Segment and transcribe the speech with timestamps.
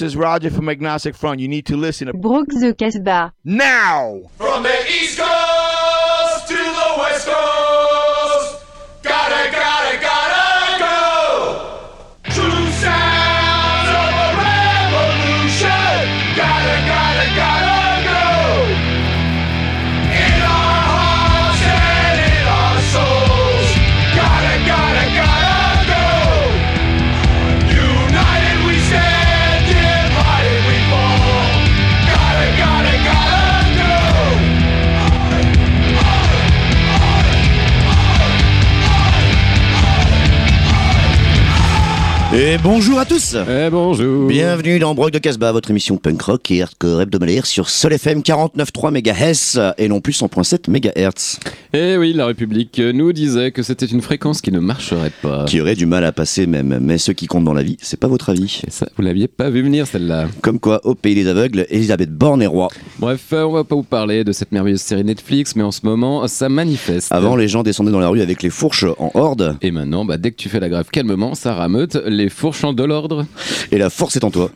[0.00, 1.40] This is Roger from Agnostic Front.
[1.40, 3.34] You need to listen to Brooks the Casbah.
[3.44, 4.22] now.
[4.38, 5.49] From the East Coast
[42.52, 46.50] Et bonjour à tous Eh bonjour Bienvenue dans Brock de Casbah, votre émission punk rock
[46.50, 51.38] et hardcore hebdomadaire sur Sol FM 49.3 MHz et non plus 100.7 MHz,
[51.74, 55.44] Eh oui, la République nous disait que c'était une fréquence qui ne marcherait pas.
[55.44, 56.80] qui aurait du mal à passer même.
[56.82, 58.62] Mais ce qui compte dans la vie, c'est pas votre avis.
[58.66, 60.26] Et ça, vous l'aviez pas vu venir celle-là.
[60.42, 62.66] Comme quoi, au pays des aveugles, Elisabeth Borne est roi.
[62.98, 65.82] Bref, euh, on va pas vous parler de cette merveilleuse série Netflix, mais en ce
[65.84, 67.12] moment, ça manifeste.
[67.12, 70.16] Avant, les gens descendaient dans la rue avec les fourches en horde, Et maintenant, bah,
[70.16, 73.26] dès que tu fais la grève calmement, ça rameute les fourchants de l'ordre.
[73.70, 74.50] et la force est en toi.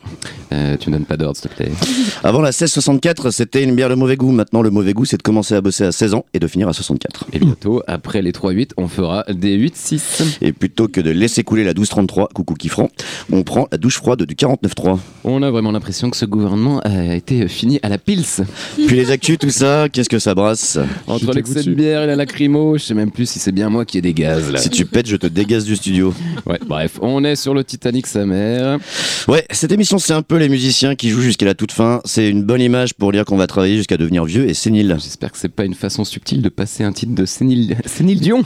[0.51, 1.71] Euh, tu me donnes pas d'ordre, s'il te plaît.
[2.23, 4.31] Avant la 1664, c'était une bière de mauvais goût.
[4.31, 6.67] Maintenant, le mauvais goût, c'est de commencer à bosser à 16 ans et de finir
[6.67, 7.25] à 64.
[7.33, 10.37] Et bientôt, après les 3-8, on fera des 8-6.
[10.41, 12.89] Et plutôt que de laisser couler la 1233, coucou qui franc,
[13.31, 14.97] on prend la douche froide du 49.3.
[15.23, 18.25] On a vraiment l'impression que ce gouvernement a été fini à la pils.
[18.87, 20.79] Puis les actus, tout ça, qu'est-ce que ça brasse?
[21.05, 23.85] Entre l'excès de bière et la lacrymo, je sais même plus si c'est bien moi
[23.85, 24.57] qui ai des gaz là.
[24.57, 26.13] Si tu pètes, je te dégaze du studio.
[26.45, 28.79] Ouais, bref, on est sur le Titanic sa mère.
[29.27, 31.99] Ouais, cette émission, c'est un peu les musiciens qui jouent jusqu'à la toute fin.
[32.05, 34.95] C'est une bonne image pour dire qu'on va travailler jusqu'à devenir vieux et sénile.
[34.97, 38.43] J'espère que c'est pas une façon subtile de passer un titre de Sénile, Sénile Dion.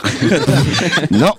[1.11, 1.33] non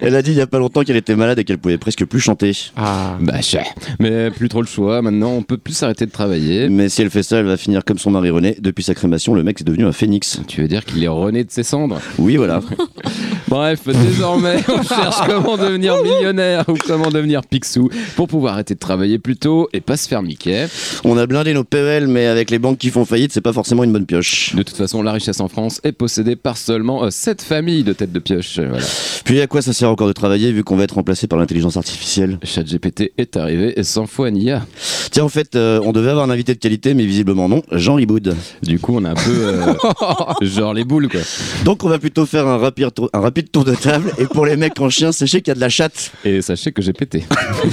[0.00, 2.06] Elle a dit il y a pas longtemps qu'elle était malade et qu'elle pouvait presque
[2.06, 2.52] plus chanter.
[2.76, 3.18] Ah.
[3.20, 3.66] Bah cher.
[4.00, 6.70] Mais plus trop le choix, maintenant on peut plus s'arrêter de travailler.
[6.70, 8.56] Mais si elle fait ça, elle va finir comme son mari René.
[8.58, 10.40] Depuis sa crémation, le mec est devenu un phénix.
[10.48, 12.00] Tu veux dire qu'il est rené de ses cendres?
[12.18, 12.60] Oui, voilà.
[13.48, 18.78] Bref, désormais, on cherche comment devenir millionnaire ou comment devenir pixou pour pouvoir arrêter de
[18.78, 20.66] travailler plus tôt et pas se faire miquer.
[21.04, 23.84] On a blindé nos PEL, mais avec les banques qui font faillite, c'est pas forcément
[23.84, 24.54] une bonne pioche.
[24.54, 28.12] De toute façon, la richesse en France est possédée par seulement 7 familles de têtes
[28.12, 28.58] de pioche.
[28.58, 28.86] Euh, Voilà.
[29.24, 31.76] Puis à quoi ça sert encore de travailler vu qu'on va être remplacé par l'intelligence
[31.76, 32.38] artificielle?
[32.42, 34.66] ChatGPT est arrivé 100 fois Nia.
[35.10, 37.94] Tiens, en fait, euh, on devait avoir un invité de qualité, mais visiblement non, Jean
[37.96, 38.34] Riboud.
[38.62, 39.74] Du coup, on a un peu euh,
[40.42, 41.20] genre les boules quoi.
[41.64, 44.12] Donc on va plutôt faire un rapide tour, un rapide tour de table.
[44.18, 46.12] Et pour les mecs en chien, sachez qu'il y a de la chatte.
[46.24, 47.24] Et sachez que j'ai pété.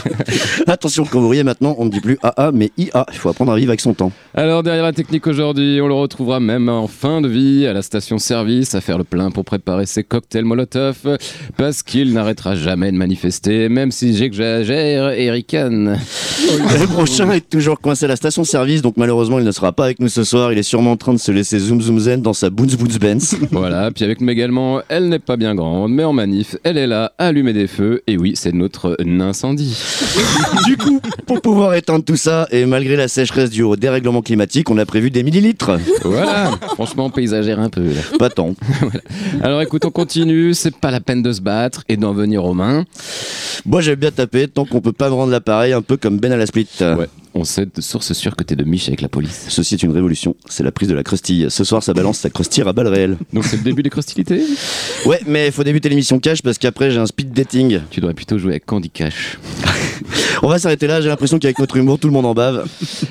[0.68, 3.06] Attention, quand vous riez maintenant, on ne dit plus AA, mais IA.
[3.12, 4.12] Il faut apprendre à vivre avec son temps.
[4.34, 7.82] Alors derrière la technique aujourd'hui, on le retrouvera même en fin de vie à la
[7.82, 11.18] station-service à faire le plein pour préparer ses cocktails Molotov
[11.58, 15.70] parce qu'il n'arrêtera jamais de manifester, même si j'exagère, Erican.
[16.42, 20.00] Le prochain est toujours coincé à la station-service, donc malheureusement, il ne sera pas avec
[20.00, 20.52] nous ce soir.
[20.52, 22.98] Il est sûrement en train de se laisser zoom zoom zen dans sa Boons Boons
[23.00, 23.36] Benz.
[23.52, 26.88] Voilà, puis avec nous également, elle n'est pas bien grande, mais en manif, elle est
[26.88, 29.78] là, à allumer des feux, et oui, c'est notre incendie.
[30.66, 34.70] du coup, pour pouvoir éteindre tout ça, et malgré la sécheresse due au dérèglement climatique,
[34.70, 35.72] on a prévu des millilitres.
[36.04, 37.84] Voilà, franchement, paysagère un peu.
[37.84, 38.02] là.
[38.18, 38.56] Pas tant.
[39.42, 42.54] Alors écoute, on continue, c'est pas la peine de se battre et d'en venir aux
[42.54, 42.86] mains.
[43.66, 46.32] Moi, j'aime bien taper tant qu'on peut pas me rendre l'appareil, un peu comme Ben
[46.32, 46.68] à la split.
[46.80, 49.46] Ouais, on sait de source sûre que t'es de miche avec la police.
[49.50, 51.48] Ceci est une révolution, c'est la prise de la crustille.
[51.50, 53.18] Ce soir, ça balance sa crustille à balles réelles.
[53.34, 54.44] Donc c'est le début des crostilités
[55.06, 57.82] Ouais, mais il faut débuter l'émission cash parce qu'après, j'ai un speed dating.
[57.90, 59.38] Tu devrais plutôt jouer avec Candy Cash.
[60.44, 62.68] On va s'arrêter là, j'ai l'impression qu'avec notre humour, tout le monde en bave.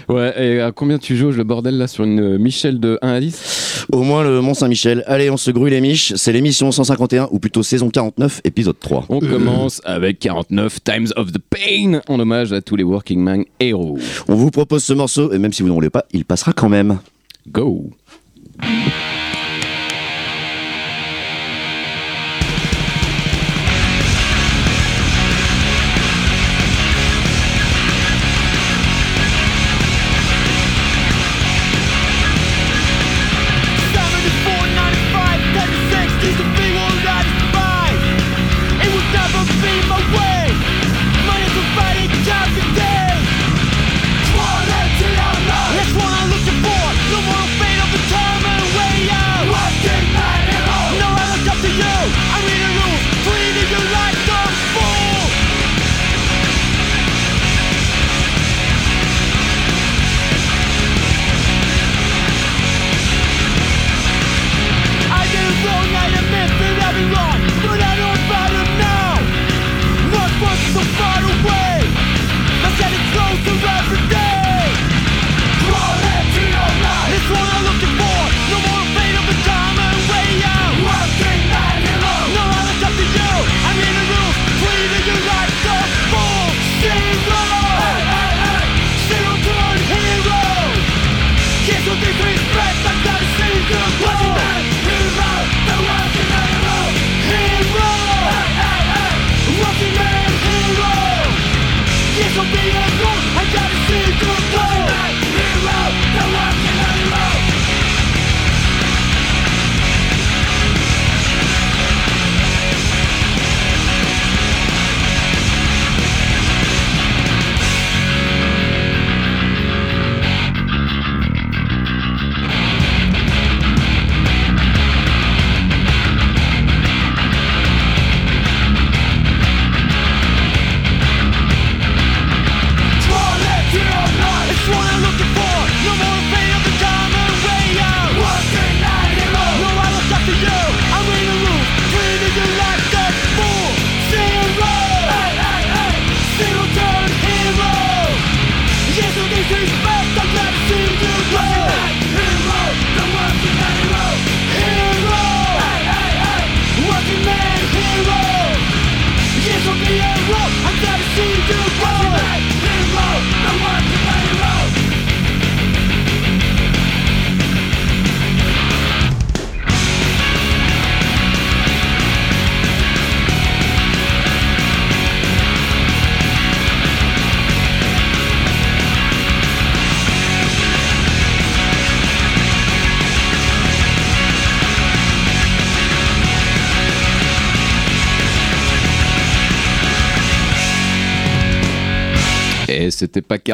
[0.09, 3.21] Ouais, et à combien tu jauges le bordel là sur une Michel de 1 à
[3.21, 5.03] 10 Au moins le Mont-Saint-Michel.
[5.07, 9.07] Allez, on se grouille les miches, c'est l'émission 151, ou plutôt saison 49, épisode 3.
[9.09, 13.45] On commence avec 49 Times of the Pain en hommage à tous les Working Man
[13.59, 13.99] héros.
[14.29, 16.69] On vous propose ce morceau, et même si vous ne voulez pas, il passera quand
[16.69, 16.99] même.
[17.49, 17.91] Go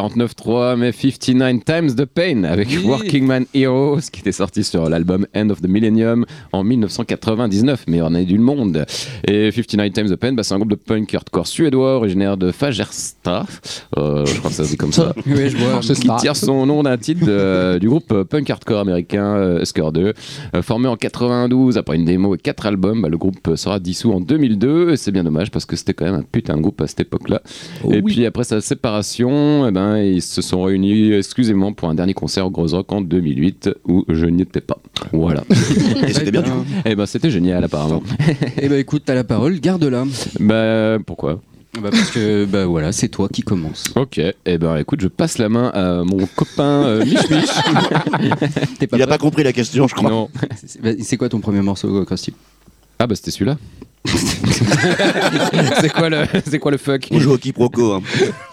[0.09, 2.85] 49 pas 49.3, mais 59 Times the Pain avec Oui.
[2.87, 8.01] Working Man Heroes qui était sorti sur l'album End of the Millennium en 1999, mais
[8.03, 8.85] on est du monde.
[9.27, 12.53] Et 59 Times the Pain, bah, c'est un groupe de punk hardcore suédois originaire de
[12.53, 13.47] Fagersta,
[13.99, 15.81] euh, je crois que ça se dit comme ça, Oui, je vois.
[15.81, 20.13] qui tire son nom d'un titre de- du groupe punk hardcore américain euh, Husker 2.
[20.55, 24.13] Euh, formé en 92 après une démo et quatre albums, bah, le groupe sera dissous
[24.13, 26.81] en 2002 et c'est bien dommage parce que c'était quand même un putain de groupe
[26.81, 27.43] à cette époque-là.
[27.91, 32.15] et puis après sa séparation, eh ben, ils se sont réunis exclusivement pour un dernier
[32.15, 34.79] concert au Gros Rock en 2008 où je n'y étais pas.
[35.13, 35.45] Voilà.
[36.07, 36.65] Et c'était bien du coup.
[36.85, 38.03] et ben c'était génial apparemment.
[38.61, 40.05] Eh ben écoute, t'as la parole, garde-la.
[40.41, 41.41] bah pourquoi?
[41.83, 43.85] Bah, parce que bah voilà, c'est toi qui commence.
[43.97, 47.51] Ok, et ben écoute, je passe la main à mon copain euh, Mich Mich.
[48.79, 50.09] T'es pas Il a prêt pas compris la question, je crois.
[50.09, 50.31] non.
[50.65, 52.33] C'est- C'est quoi ton premier morceau, Krusty
[52.99, 53.59] Ah bah c'était celui-là.
[55.81, 57.93] c'est quoi le c'est quoi le fuck On joue au quiproquo.
[57.95, 58.03] Hein.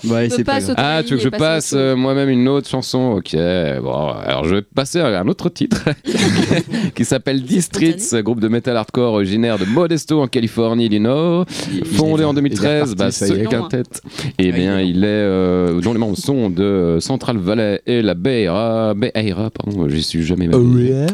[0.06, 0.70] Ouais, peut c'est pas pas grave.
[0.70, 0.82] sauter.
[0.84, 3.14] Ah, tu veux que je et passe euh, moi-même une autre chanson?
[3.18, 3.36] Ok,
[3.82, 5.84] bon, alors je vais passer à un autre titre
[6.96, 11.46] qui s'appelle Districts, groupe de metal hardcore originaire de Modesto en Californie, Illinois,
[11.94, 12.96] fondé en 2013.
[12.96, 13.84] Bah, ce quintet,
[14.40, 18.14] eh bien, il est euh, dont les membres sont de euh, Central Valley et la
[18.14, 20.48] Bay Area, Bay Area, pardon, j'y suis jamais.
[20.48, 21.06] allé.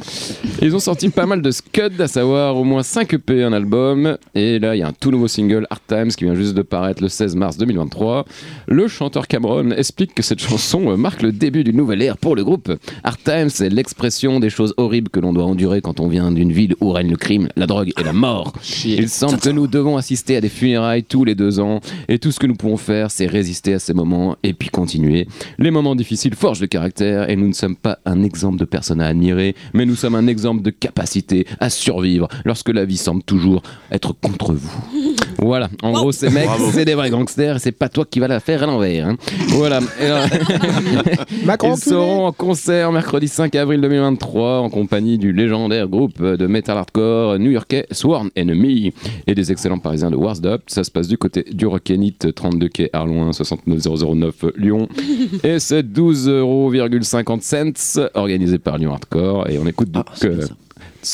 [0.61, 4.17] Ils ont sorti pas mal de scuds, à savoir au moins 5 EP, un album.
[4.35, 6.61] Et là, il y a un tout nouveau single, Hard Times, qui vient juste de
[6.61, 8.25] paraître le 16 mars 2023.
[8.67, 12.35] Le chanteur Cameron explique que cette chanson euh, marque le début d'une nouvelle ère pour
[12.35, 12.71] le groupe.
[13.03, 16.51] Hard Times, c'est l'expression des choses horribles que l'on doit endurer quand on vient d'une
[16.51, 18.53] ville où règne le crime, la drogue et la mort.
[18.85, 21.79] Il semble que nous devons assister à des funérailles tous les deux ans.
[22.07, 25.27] Et tout ce que nous pouvons faire, c'est résister à ces moments et puis continuer.
[25.57, 29.01] Les moments difficiles forgent le caractère et nous ne sommes pas un exemple de personne
[29.01, 33.23] à admirer, mais nous sommes un exemple de capacité à survivre lorsque la vie semble
[33.23, 34.69] toujours être contre vous.
[35.41, 38.27] Voilà, en gros, ces mecs, c'est des vrais gangsters et c'est pas toi qui vas
[38.27, 39.07] la faire à l'envers.
[39.07, 39.15] hein.
[39.47, 39.79] Voilà.
[40.01, 40.25] Alors-
[41.45, 46.45] Macron Ils seront en concert mercredi 5 avril 2023 en compagnie du légendaire groupe de
[46.45, 48.93] metal hardcore new-yorkais Sworn Enemy
[49.27, 50.63] et des excellents parisiens de Warsed Up.
[50.67, 54.89] Ça se passe du côté du Rockenit 32 quai Arloin 69009 Lyon
[55.45, 60.45] et c'est 12,50 cents organisé par Lyon Hardcore et on écoute donc Ah, c'est bien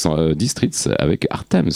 [0.07, 1.69] euh, euh, Districts avec Artems.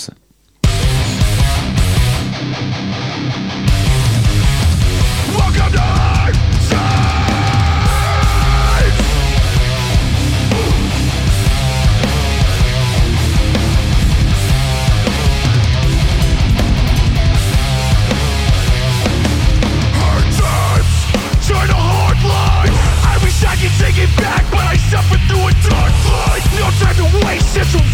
[27.30, 27.89] Waste, Central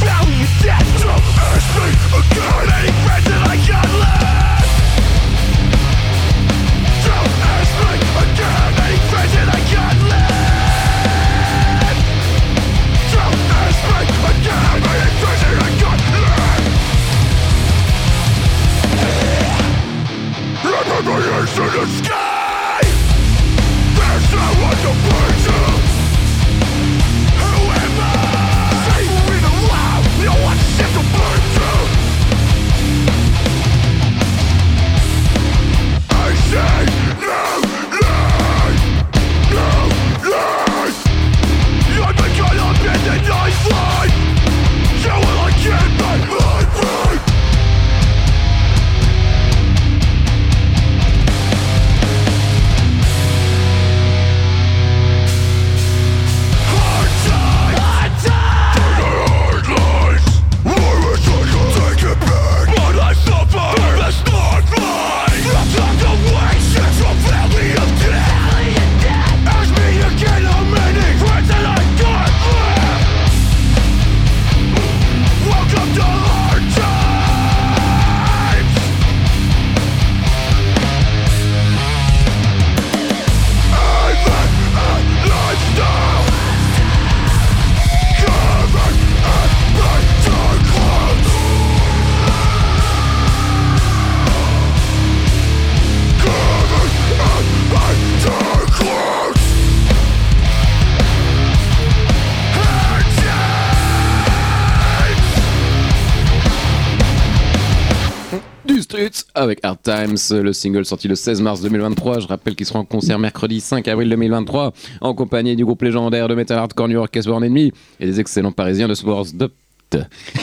[109.95, 112.19] Le single sorti le 16 mars 2023.
[112.19, 116.27] Je rappelle qu'il sera en concert mercredi 5 avril 2023 en compagnie du groupe légendaire
[116.27, 117.71] de metal hardcore New York Born Enemy
[118.01, 119.51] et des excellents parisiens de Swarsdop.
[119.51, 119.64] Swarsdop.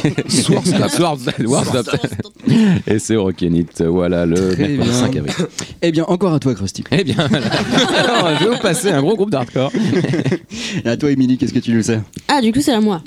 [2.87, 4.93] Et c'est au Rockenit, voilà le Très mercredi bien.
[4.93, 5.35] 5 avril.
[5.83, 6.85] Eh bien, encore à toi, Krusty.
[6.91, 7.47] Eh bien, voilà.
[7.99, 9.73] Alors, je vais vous passer un gros groupe d'hardcore.
[10.85, 13.03] Et à toi, Émilie, qu'est-ce que tu nous sais Ah, du coup, c'est à moi.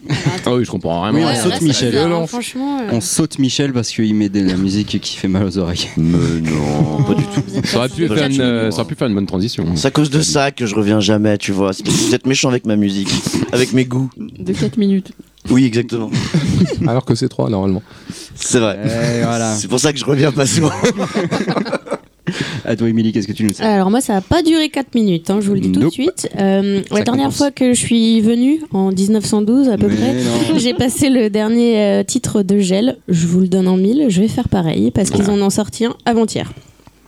[0.46, 1.20] Ah oui, je comprends vraiment.
[1.20, 1.98] Oui, on Ouais, saute Michel.
[1.98, 2.28] hein.
[2.28, 2.80] Franchement.
[2.80, 5.88] euh, On saute Michel parce qu'il met de la musique qui fait mal aux oreilles.
[5.98, 7.42] Mais non, pas du tout.
[7.48, 9.26] vous êtes Ça aurait, pas pu faire une, euh, ça aurait pu faire une bonne
[9.26, 9.66] transition.
[9.76, 11.74] C'est à cause de ça que je reviens jamais, tu vois.
[11.74, 13.10] C'est parce que vous êtes méchant avec ma musique,
[13.52, 14.10] avec mes goûts.
[14.18, 15.12] De 4 minutes.
[15.50, 16.10] Oui, exactement.
[16.88, 17.84] Alors que c'est 3 normalement.
[18.36, 18.80] C'est vrai.
[18.84, 19.56] Et voilà.
[19.56, 20.72] C'est pour ça que je reviens pas souvent.
[22.66, 24.96] À toi, Émilie, qu'est-ce que tu nous sais Alors moi, ça n'a pas duré 4
[24.96, 26.28] minutes, hein, je vous le dis tout de suite.
[26.40, 27.38] Euh, la dernière compense.
[27.38, 31.80] fois que je suis venue, en 1912 à peu Mais près, j'ai passé le dernier
[31.80, 32.98] euh, titre de Gel.
[33.08, 35.86] Je vous le donne en mille, je vais faire pareil, parce qu'ils en ont sorti
[35.86, 36.52] un avant-hier.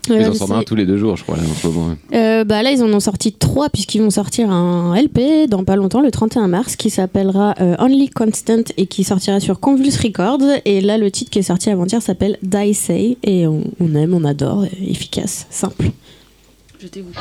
[0.09, 1.37] Ils en sortent un tous les deux jours, je crois.
[1.37, 1.95] Là, en ce moment.
[2.13, 5.75] Euh, bah là, ils en ont sorti trois puisqu'ils vont sortir un LP dans pas
[5.75, 10.41] longtemps, le 31 mars, qui s'appellera euh, Only Constant et qui sortira sur Convulse Records.
[10.65, 14.13] Et là, le titre qui est sorti avant-hier s'appelle Die Say et on, on aime,
[14.13, 15.91] on adore, efficace, simple.
[16.79, 17.11] Jetez-vous.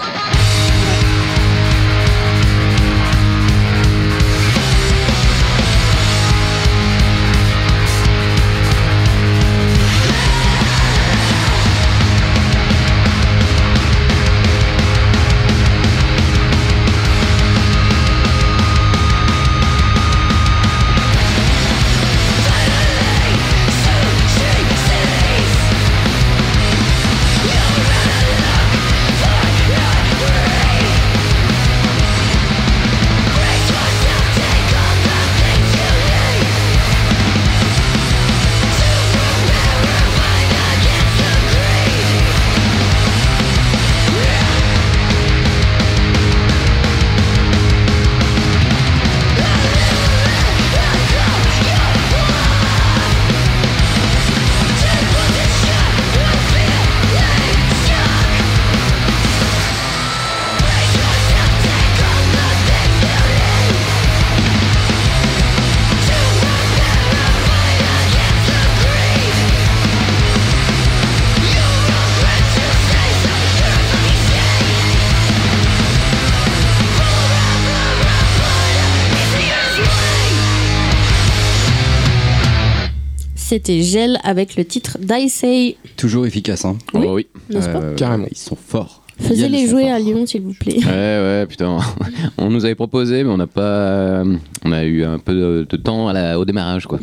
[83.56, 84.98] C'était Gel avec le titre
[85.28, 85.76] Say.
[85.96, 86.76] Toujours efficace, hein.
[86.92, 87.06] Oh Oui.
[87.08, 87.26] oui.
[87.48, 88.26] N'est-ce pas Euh, Carrément.
[88.30, 89.02] Ils sont forts.
[89.18, 90.76] Faisez-les jouer à Lyon, s'il vous plaît.
[90.76, 91.78] Ouais, ouais, putain.
[92.36, 94.22] On nous avait proposé, mais on n'a pas.
[94.62, 97.00] On a eu un peu de, de temps à la- au démarrage, quoi.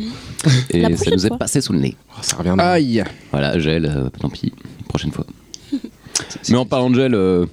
[0.70, 1.38] Et La ça nous est fois.
[1.38, 1.96] passé sous le nez.
[2.12, 2.54] Oh, ça revient.
[2.58, 4.52] Aïe Voilà, gel, euh, tant pis,
[4.88, 5.26] prochaine fois.
[6.50, 7.46] Mais en parlant de gel, euh,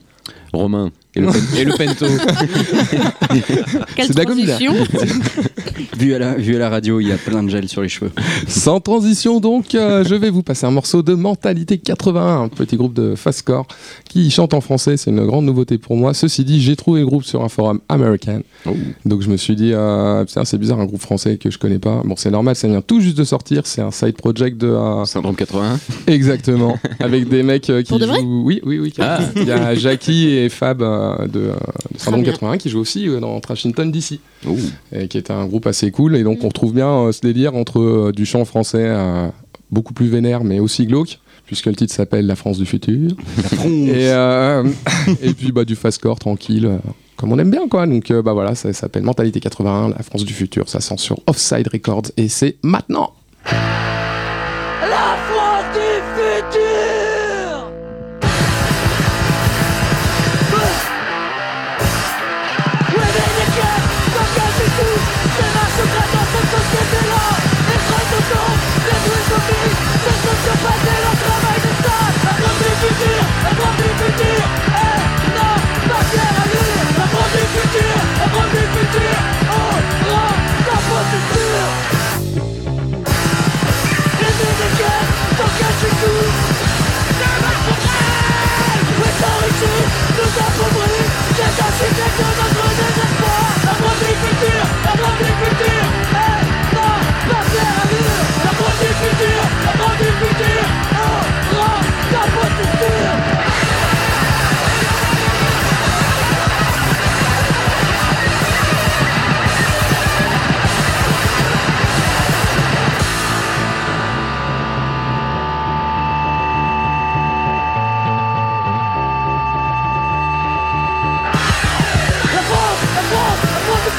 [0.53, 2.05] Romain et le, pen- et le Pento.
[3.95, 4.73] Quelle C'est transition
[5.97, 7.89] vu à, la, vu à la radio, il y a plein de gel sur les
[7.89, 8.11] cheveux.
[8.47, 12.77] Sans transition donc, euh, je vais vous passer un morceau de Mentalité 81, un petit
[12.77, 13.67] groupe de fastcore
[14.07, 16.13] qui chante en français, c'est une grande nouveauté pour moi.
[16.13, 18.75] Ceci dit, j'ai trouvé le groupe sur un forum américain, Oh.
[19.05, 21.79] donc je me suis dit, euh, putain, c'est bizarre un groupe français que je connais
[21.79, 22.01] pas.
[22.05, 24.67] Bon, c'est normal, ça vient tout juste de sortir, c'est un side project de...
[24.67, 25.79] euh, Syndrome 81.
[26.07, 28.43] Exactement, avec des mecs euh, qui Pour de vrai jouent...
[28.45, 28.93] Oui, oui, oui.
[28.99, 29.19] Ah.
[29.35, 31.53] Il y a Jackie et Fab euh, de, euh,
[31.93, 32.31] de Syndrome bien.
[32.33, 34.55] 81 qui jouent aussi euh, dans Trashington DC Oh.
[34.91, 36.15] et qui est un groupe assez cool.
[36.15, 39.27] Et donc on retrouve bien euh, ce délire entre euh, du chant français euh,
[39.71, 43.11] beaucoup plus vénère, mais aussi glauque, puisque le titre s'appelle La France du futur.
[43.65, 44.63] et, euh,
[45.21, 46.77] et puis bah, du fastcore tranquille, euh,
[47.17, 47.85] comme on aime bien quoi.
[47.87, 50.67] Donc euh, bah voilà, ça s'appelle Mentalité 81, La France du futur.
[50.69, 53.13] Ça sent sur Offside Records et c'est maintenant.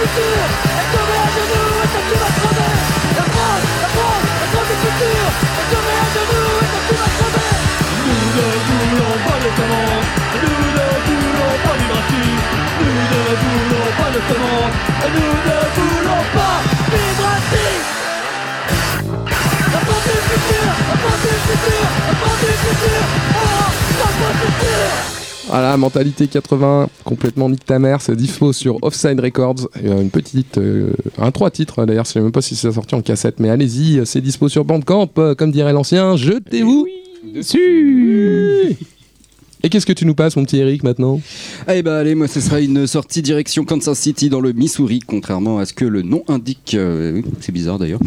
[0.02, 0.09] Nous
[8.37, 10.06] ne voulons pas de commande
[10.42, 11.87] Nous ne voulons pas du
[12.80, 14.21] Nous ne voulons pas de
[15.14, 16.56] Nous ne voulons pas
[16.90, 17.04] du
[19.72, 23.03] La France du futur, la France du futur, la France du futur
[23.37, 23.82] Oh,
[25.48, 29.68] Voilà, mentalité 80, complètement nique ta mère, c'est dispo sur Offside Records.
[29.83, 33.02] Une petite, euh, un trois titres d'ailleurs, je sais même pas si c'est sorti en
[33.02, 36.87] cassette, mais allez-y, c'est dispo sur Bandcamp, euh, comme dirait l'ancien, jetez-vous
[37.35, 38.76] dessus.
[39.64, 41.20] Et qu'est-ce que tu nous passes, mon petit Eric, maintenant?
[41.72, 45.61] Eh bah allez, moi ce sera une sortie direction Kansas City dans le Missouri, contrairement
[45.61, 46.75] à ce que le nom indique.
[46.75, 48.01] euh, c'est bizarre d'ailleurs.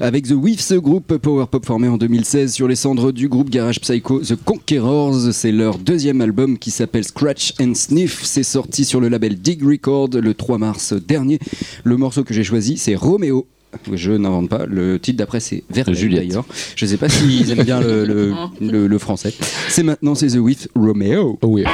[0.00, 3.80] Avec The Whiffs, groupe power pop formé en 2016 sur les cendres du groupe garage
[3.80, 5.32] psycho The Conquerors.
[5.32, 8.20] C'est leur deuxième album qui s'appelle Scratch and Sniff.
[8.22, 11.40] C'est sorti sur le label Dig Record le 3 mars dernier.
[11.82, 13.48] Le morceau que j'ai choisi, c'est Romeo.
[13.92, 14.66] Je n'invente pas.
[14.66, 16.44] Le titre d'après, c'est Verlaine d'ailleurs.
[16.76, 19.32] Je sais pas s'ils aiment bien le, le- le- le français.
[19.68, 21.38] C'est maintenant, c'est The Whiff Romeo.
[21.42, 21.64] Oh oui.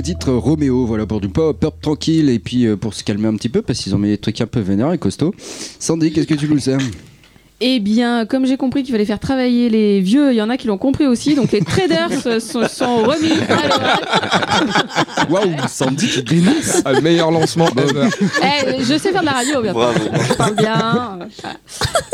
[0.00, 3.28] Le titre Roméo, voilà pour du pop, pop tranquille et puis euh, pour se calmer
[3.28, 5.34] un petit peu parce qu'ils ont mis des trucs un peu vénères et costauds.
[5.78, 6.78] Sandy, qu'est-ce que tu nous sais
[7.62, 10.56] Eh bien, comme j'ai compris qu'il fallait faire travailler les vieux, il y en a
[10.56, 13.98] qui l'ont compris aussi, donc les traders se sont, sont remis à l'oral.
[15.28, 18.08] Waouh, Sandy, tu dénonces Ah, le meilleur lancement ever.
[18.42, 19.98] Eh, je sais faire de la radio, bien Bravo.
[20.28, 21.18] Je parle bien.
[21.42, 21.56] voilà.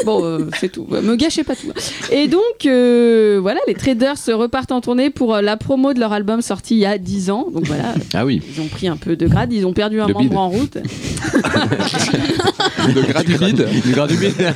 [0.05, 0.87] Bon, euh, c'est tout.
[0.91, 1.69] Me gâchez pas tout.
[2.11, 6.01] Et donc, euh, voilà, les traders se repartent en tournée pour euh, la promo de
[6.01, 7.47] leur album sorti il y a 10 ans.
[7.53, 8.43] Donc voilà, Ah oui.
[8.53, 10.35] ils ont pris un peu de grade, ils ont perdu un membre bide.
[10.37, 10.79] en route.
[12.95, 13.67] De gras du vide.
[13.85, 14.35] Du gras du bide.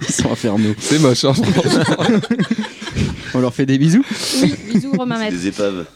[0.00, 0.74] Ils sont infernaux.
[0.78, 1.94] C'est moche, hein, franchement.
[3.34, 4.04] On leur fait des bisous
[4.42, 5.32] Oui, bisous Romain Metz.
[5.32, 5.86] Des épaves.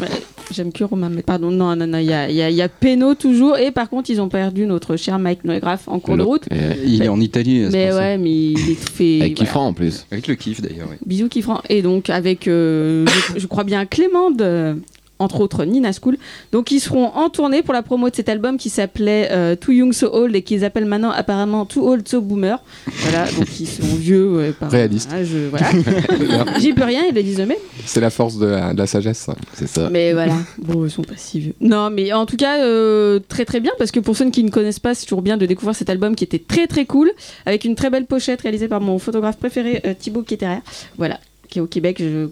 [0.00, 0.08] Ouais,
[0.52, 1.24] J'aime que Romain Metz.
[1.24, 3.56] Pardon, non, non, non, il y a, il y, a, il y a Pénaud toujours.
[3.58, 6.42] Et par contre, ils ont perdu notre cher Mike Noégraphe en cours de route.
[6.84, 7.66] Il est en Italie.
[7.70, 9.20] Mais ouais, mais il est tout fait.
[9.20, 9.46] Avec voilà.
[9.50, 10.04] kiffant en plus.
[10.10, 10.88] Avec le kiff d'ailleurs.
[10.88, 10.98] ouais.
[11.06, 11.62] Bisous Kifran.
[11.68, 14.76] Et donc avec, euh, je, je crois bien Clément de
[15.18, 16.16] entre autres Nina School.
[16.52, 19.72] Donc ils seront en tournée pour la promo de cet album qui s'appelait euh, Too
[19.72, 22.62] Young So Old et qu'ils appellent maintenant apparemment Too Old So Boomer.
[23.02, 24.30] Voilà, donc ils sont vieux.
[24.36, 25.12] ouais, par Réaliste.
[25.12, 25.68] âge, voilà.
[26.58, 27.56] J'y peux rien, ils le disent eux-mêmes.
[27.84, 29.18] C'est la force de la, de la sagesse.
[29.18, 29.34] ça.
[29.54, 29.88] C'est ça.
[29.90, 31.54] Mais voilà, bon, ils sont pas si vieux.
[31.60, 34.50] Non, mais en tout cas, euh, très très bien, parce que pour ceux qui ne
[34.50, 37.10] connaissent pas, c'est toujours bien de découvrir cet album qui était très très cool,
[37.46, 40.60] avec une très belle pochette réalisée par mon photographe préféré, euh, Thibaut Quéterre.
[40.96, 41.96] Voilà, qui est au Québec.
[41.98, 42.26] Je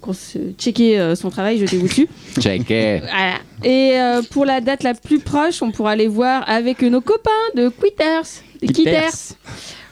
[0.59, 2.09] checker euh, son travail, jetez-vous dessus.
[2.40, 3.00] Checké.
[3.00, 3.35] Voilà.
[3.64, 7.31] Et euh, pour la date la plus proche, on pourra les voir avec nos copains
[7.55, 8.42] de Quitters.
[8.61, 9.11] des Quitters.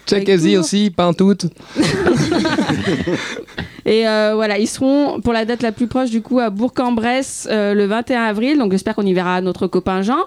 [0.07, 1.47] Toujours- aussi, pas toutes.
[3.87, 7.49] Et euh, voilà, ils seront pour la date la plus proche du coup à Bourg-en-Bresse
[7.51, 8.59] euh, le 21 avril.
[8.59, 10.19] Donc j'espère qu'on y verra notre copain Jean.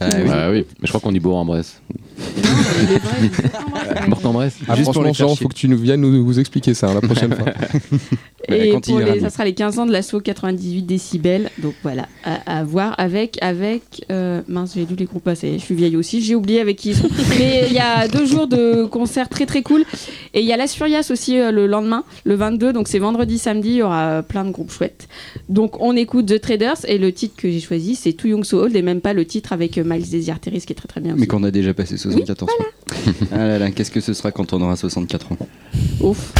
[0.00, 0.64] Ah oui.
[0.80, 1.80] mais je crois qu'on dit Bourg-en-Bresse.
[4.08, 4.56] Bourg-en-Bresse.
[4.68, 7.00] Ah, Juste pour franchement, Jean, faut que tu nous viennes nous, expliquer ça hein, la
[7.00, 7.52] prochaine fois.
[8.48, 11.50] Et pour les, ça sera les 15 ans de l'assaut 98 décibels.
[11.58, 13.38] Donc voilà, à, à voir avec.
[13.42, 15.54] avec euh, mince, j'ai lu les groupes passer.
[15.58, 17.08] Je suis vieille aussi, j'ai oublié avec qui ils sont.
[17.38, 19.84] Mais il y a deux jours de concerts très très cool.
[20.34, 22.72] Et il y a Las Furias aussi euh, le lendemain, le 22.
[22.72, 23.70] Donc c'est vendredi, samedi.
[23.70, 25.08] Il y aura euh, plein de groupes chouettes.
[25.48, 26.84] Donc on écoute The Traders.
[26.86, 28.76] Et le titre que j'ai choisi, c'est Too Young So Old.
[28.76, 31.14] Et même pas le titre avec Miles Desir Terry, ce qui est très très bien.
[31.16, 32.66] Mais qu'on a déjà passé 74 fois.
[33.32, 35.38] Ah là là, qu'est-ce que ce sera quand on aura 64 ans?
[36.00, 36.32] Ouf.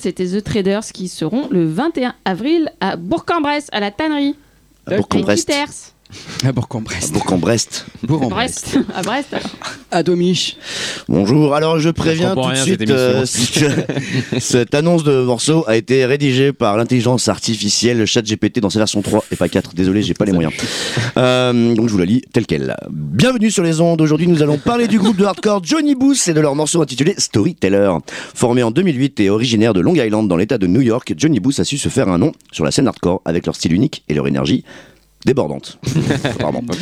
[0.00, 4.34] C'était The Traders qui seront le 21 avril à Bourg-en-Bresse, à la tannerie.
[4.86, 5.94] À Bourg-en-Bresse.
[6.44, 7.12] À Bourg-en-Bresse.
[7.12, 7.86] Bourg-en-Brest.
[8.04, 9.32] Brest, à Brest.
[9.32, 9.50] alors.
[9.90, 10.56] À Domiche.
[11.08, 13.24] Bonjour, alors je préviens tout de suite euh,
[14.38, 19.24] cette annonce de morceau a été rédigée par l'intelligence artificielle ChatGPT dans sa version 3
[19.32, 20.54] et pas 4, désolé j'ai pas les moyens.
[21.16, 22.76] Euh, donc je vous la lis telle quelle.
[22.90, 26.34] Bienvenue sur les ondes, aujourd'hui nous allons parler du groupe de hardcore Johnny Booth et
[26.34, 27.90] de leur morceau intitulé Storyteller.
[28.34, 31.58] Formé en 2008 et originaire de Long Island dans l'état de New York, Johnny Booth
[31.58, 34.14] a su se faire un nom sur la scène hardcore avec leur style unique et
[34.14, 34.64] leur énergie
[35.26, 35.78] débordante.
[36.24, 36.62] Apparemment.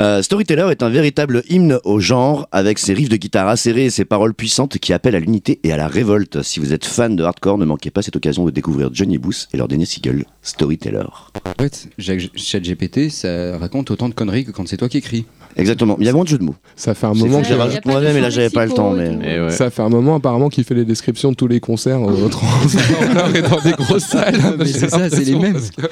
[0.00, 3.90] Euh, Storyteller est un véritable hymne au genre, avec ses riffs de guitare acérés et
[3.90, 6.42] ses paroles puissantes qui appellent à l'unité et à la révolte.
[6.42, 9.48] Si vous êtes fan de hardcore, ne manquez pas cette occasion de découvrir Johnny Booth
[9.52, 11.06] et leur dernier single, Storyteller.
[11.44, 15.26] En fait, ChatGPT, ça raconte autant de conneries que quand c'est toi qui écris.
[15.56, 15.96] Exactement.
[15.98, 16.54] Il y a moins de jeux de mots.
[16.76, 18.92] Ça fait un moment que pas de moi-même, et là j'avais pas le temps.
[18.92, 19.40] Mais...
[19.40, 19.50] ouais.
[19.50, 21.98] ça fait un moment apparemment qu'il fait les descriptions de tous les concerts
[22.30, 24.38] transport et dans des grosses salles.
[24.58, 25.54] Mais J'ai c'est ça, c'est les mêmes.
[25.76, 25.86] que-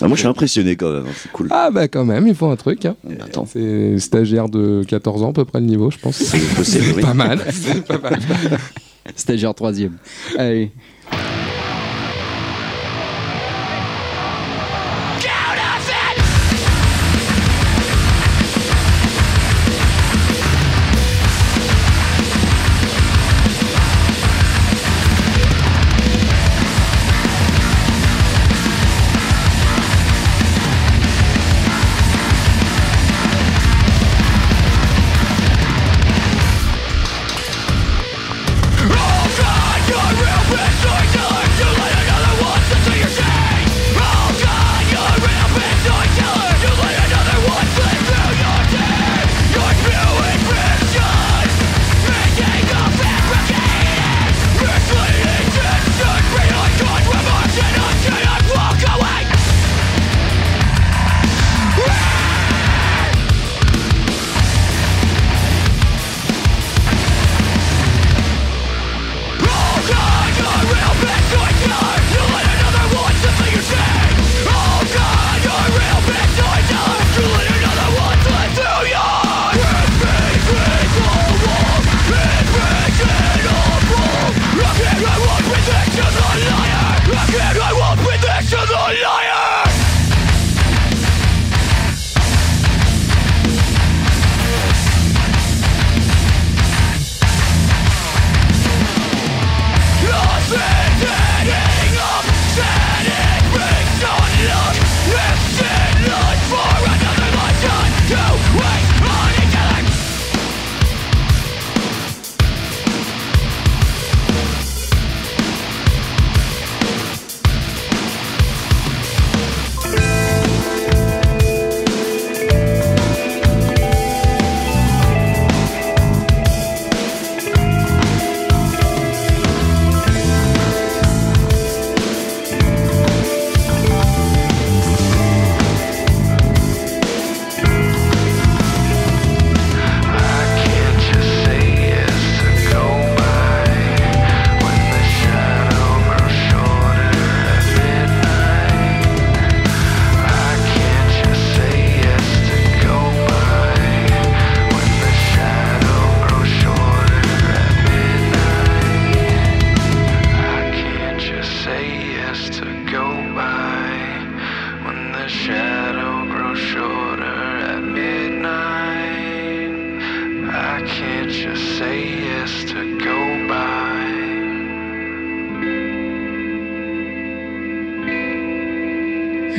[0.00, 1.04] Ah, moi je suis impressionné quand même.
[1.22, 1.48] C'est cool.
[1.50, 2.84] Ah bah quand même, il faut un truc.
[2.86, 2.94] hein.
[3.24, 3.46] Attends.
[3.50, 6.16] C'est stagiaire de 14 ans à peu près le niveau, je pense.
[6.16, 7.40] C'est possible, pas mal.
[7.50, 8.18] C'est pas mal.
[9.16, 9.96] Stagiaire troisième.
[10.36, 10.70] Allez.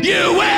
[0.01, 0.48] You wear a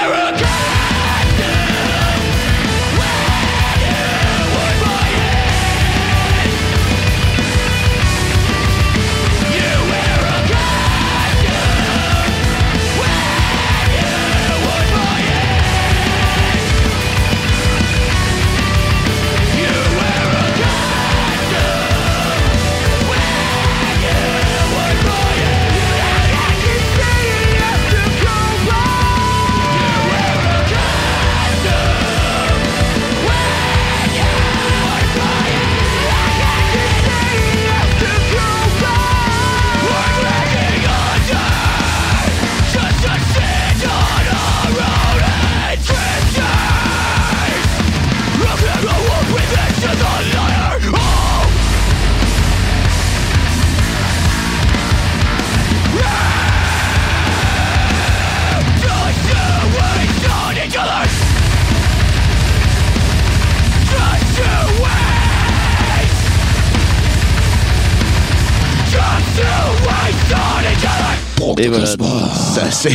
[71.64, 72.92] Et voilà, ça c'est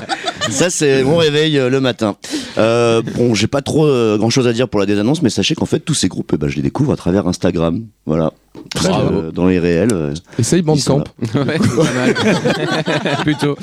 [0.50, 2.16] ça c'est mon réveil euh, le matin.
[2.58, 5.66] Euh, bon, j'ai pas trop grand chose à dire pour la désannonce, mais sachez qu'en
[5.66, 7.82] fait tous ces groupes, eh ben, je les découvre à travers Instagram.
[8.06, 8.32] Voilà.
[8.72, 9.18] Parce que, Bravo.
[9.18, 11.04] euh, dans les réels, euh, Essaye Bandcamp.
[11.34, 12.14] Ouais, pas mal.
[13.22, 13.56] Plutôt.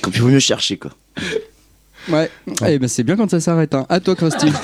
[0.00, 0.92] Comme il vaut mieux chercher quoi.
[2.10, 2.30] Ouais.
[2.66, 3.74] Eh ben c'est bien quand ça s'arrête.
[3.74, 3.86] Hein.
[3.88, 4.52] À toi, Christine.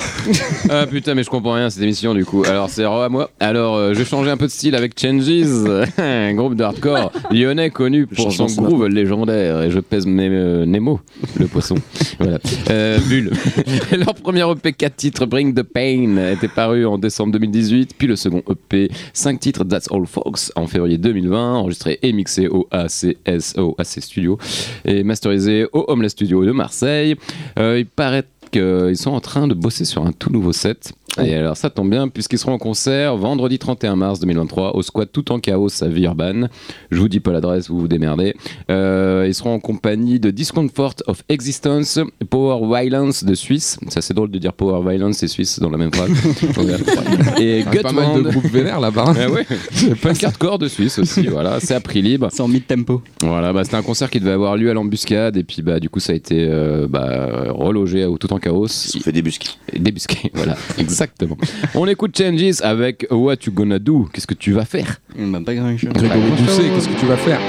[0.69, 2.43] Ah putain, mais je comprends rien à cette émission du coup.
[2.45, 3.31] Alors c'est à moi.
[3.39, 5.29] Alors euh, je vais changer un peu de style avec Changes,
[5.97, 9.63] un groupe de hardcore lyonnais connu pour son groove légendaire.
[9.63, 10.99] Et je pèse mes euh, Nemo,
[11.39, 11.75] le poisson.
[12.19, 12.39] voilà.
[12.69, 13.31] Euh, Bulle.
[13.97, 17.95] Leur premier EP 4 titres, Bring the Pain, était paru en décembre 2018.
[17.97, 22.47] Puis le second EP 5 titres, That's All Folks, en février 2020, enregistré et mixé
[22.47, 24.37] au ACS, au AC Studio
[24.85, 27.15] et masterisé au Homeless Studio de Marseille.
[27.57, 30.93] Euh, il paraît qu'ils sont en train de bosser sur un tout nouveau set.
[31.17, 35.09] Et alors ça tombe bien puisqu'ils seront en concert vendredi 31 mars 2023 au squat
[35.11, 36.49] Tout en Chaos à Villeurbanne.
[36.91, 38.35] Je vous dis pas l'adresse, vous vous démerdez.
[38.69, 43.79] Euh, ils seront en compagnie de Discomfort of Existence, Power Violence de Suisse.
[43.89, 46.09] Ça c'est drôle de dire Power Violence et Suisse dans la même phrase.
[47.39, 48.31] et a pas mal de Gutwand.
[48.31, 49.13] groupes vénères là-bas.
[49.17, 52.29] Ah ouais, de hardcore de Suisse aussi, voilà, c'est à prix libre.
[52.31, 53.01] C'est en mid-tempo.
[53.21, 55.89] Voilà, bah, c'était un concert qui devait avoir lieu à l'embuscade et puis bah du
[55.89, 58.67] coup ça a été euh, bah, relogé au tout en chaos.
[58.67, 59.09] Ça fait.
[59.09, 61.37] Et Débusqué, voilà, exactement.
[61.75, 64.09] On écoute Changes avec What You Gonna Do.
[64.13, 65.91] Qu'est-ce que tu vas faire Bah, pas grand chose.
[65.93, 67.39] Grégory Doucet, qu'est-ce que tu vas faire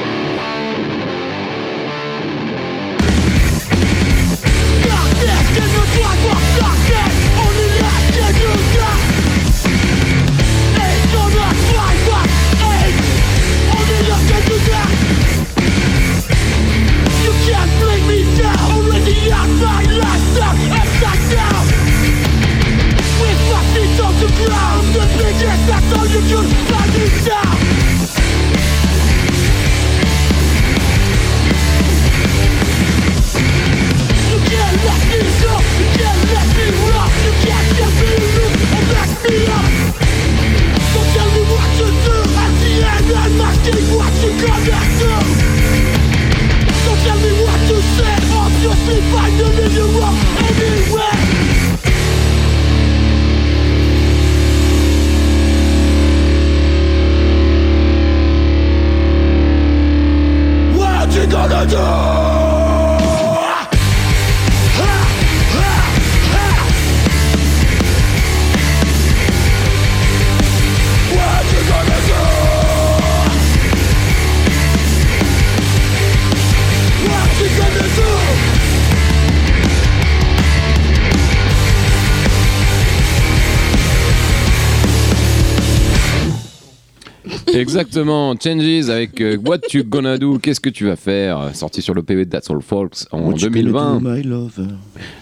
[87.61, 90.39] Exactement, Changes avec euh, What You Gonna Do.
[90.39, 93.33] Qu'est-ce que tu vas faire Sorti sur le PV de That's All Folks en What
[93.35, 93.73] you 2020.
[93.73, 94.67] gonna do, my lover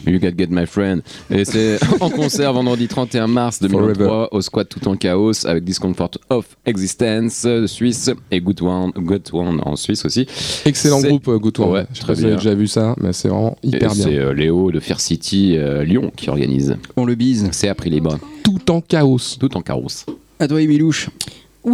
[0.06, 1.02] You Gotta Get My Friend.
[1.30, 6.10] Et c'est en concert vendredi 31 mars 2023 au Squat Tout en Chaos avec Discomfort
[6.30, 10.26] of Existence de Suisse et Good One, Good One en Suisse aussi.
[10.64, 11.70] Excellent groupe, euh, Goutoir.
[11.70, 12.44] Ouais, Je sais très pas si vous avez bien.
[12.44, 14.04] déjà vu ça, mais c'est vraiment Et hyper bien.
[14.04, 16.76] C'est euh, Léo de Fair City euh, Lyon qui organise.
[16.96, 17.48] On le bise.
[17.52, 18.18] C'est à prix libre.
[18.44, 19.18] Tout en chaos.
[19.40, 20.06] Tout en carrosse.
[20.38, 21.08] À toi, Emilouche.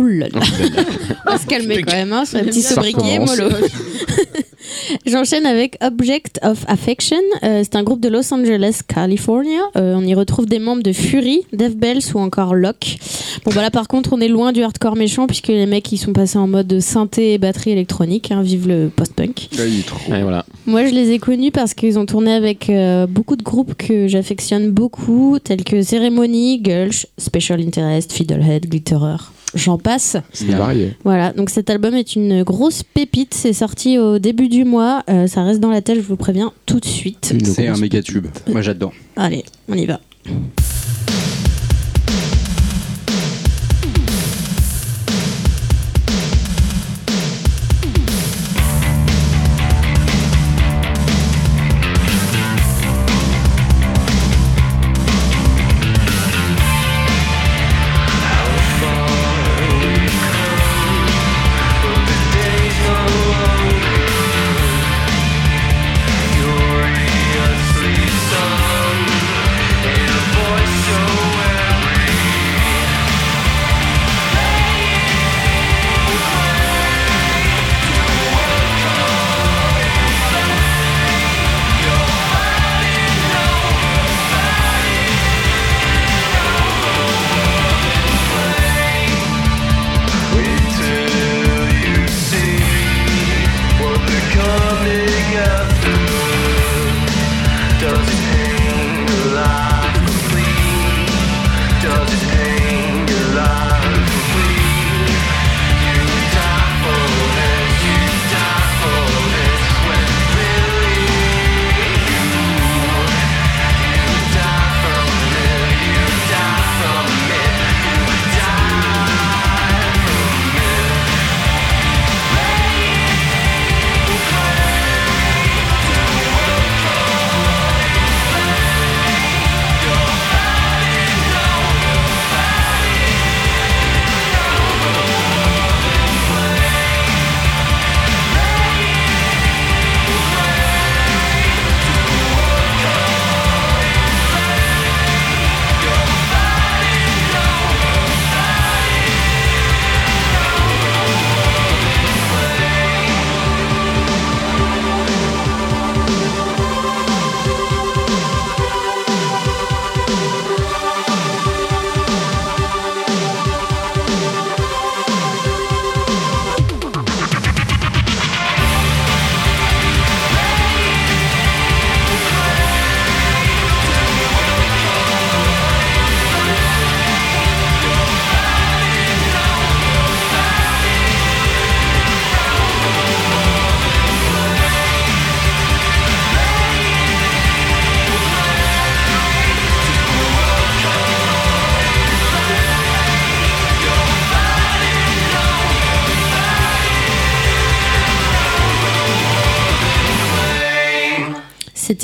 [0.03, 0.29] Là.
[1.27, 3.49] On va se calmer quand même, hein, un petit sobriquet mollo.
[5.07, 7.21] J'enchaîne avec Object of Affection.
[7.43, 9.61] Euh, c'est un groupe de Los Angeles, California.
[9.77, 12.99] Euh, on y retrouve des membres de Fury, Death Bells ou encore Locke.
[13.45, 15.99] Bon, bah là, par contre, on est loin du hardcore méchant puisque les mecs, ils
[15.99, 18.31] sont passés en mode synthé et batterie électronique.
[18.31, 19.49] Hein, vive le post-punk.
[20.09, 20.45] Voilà.
[20.67, 24.09] Moi, je les ai connus parce qu'ils ont tourné avec euh, beaucoup de groupes que
[24.09, 29.17] j'affectionne beaucoup, tels que Ceremony, Gulch, Special Interest, Fiddlehead, Glitterer.
[29.55, 30.17] J'en passe.
[30.33, 30.97] C'est varié.
[31.05, 33.35] Voilà, donc cet album est une grosse pépite.
[33.35, 35.03] C'est sorti au début du mois.
[35.09, 37.35] Euh, ça reste dans la tête, je vous préviens tout de suite.
[37.45, 38.27] C'est un méga tube.
[38.49, 38.93] Moi, j'adore.
[39.17, 40.01] Allez, on y va.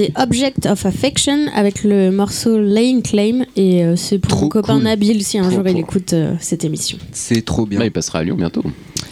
[0.01, 3.44] C'était Object of Affection avec le morceau Laying Claim.
[3.55, 4.84] Et euh, c'est pour Trop mon copain cool.
[4.84, 6.96] Nabil si un Trop jour il écoute euh, cette émission.
[7.12, 7.78] C'est trop bien.
[7.80, 8.62] Là, il passera à Lyon bientôt.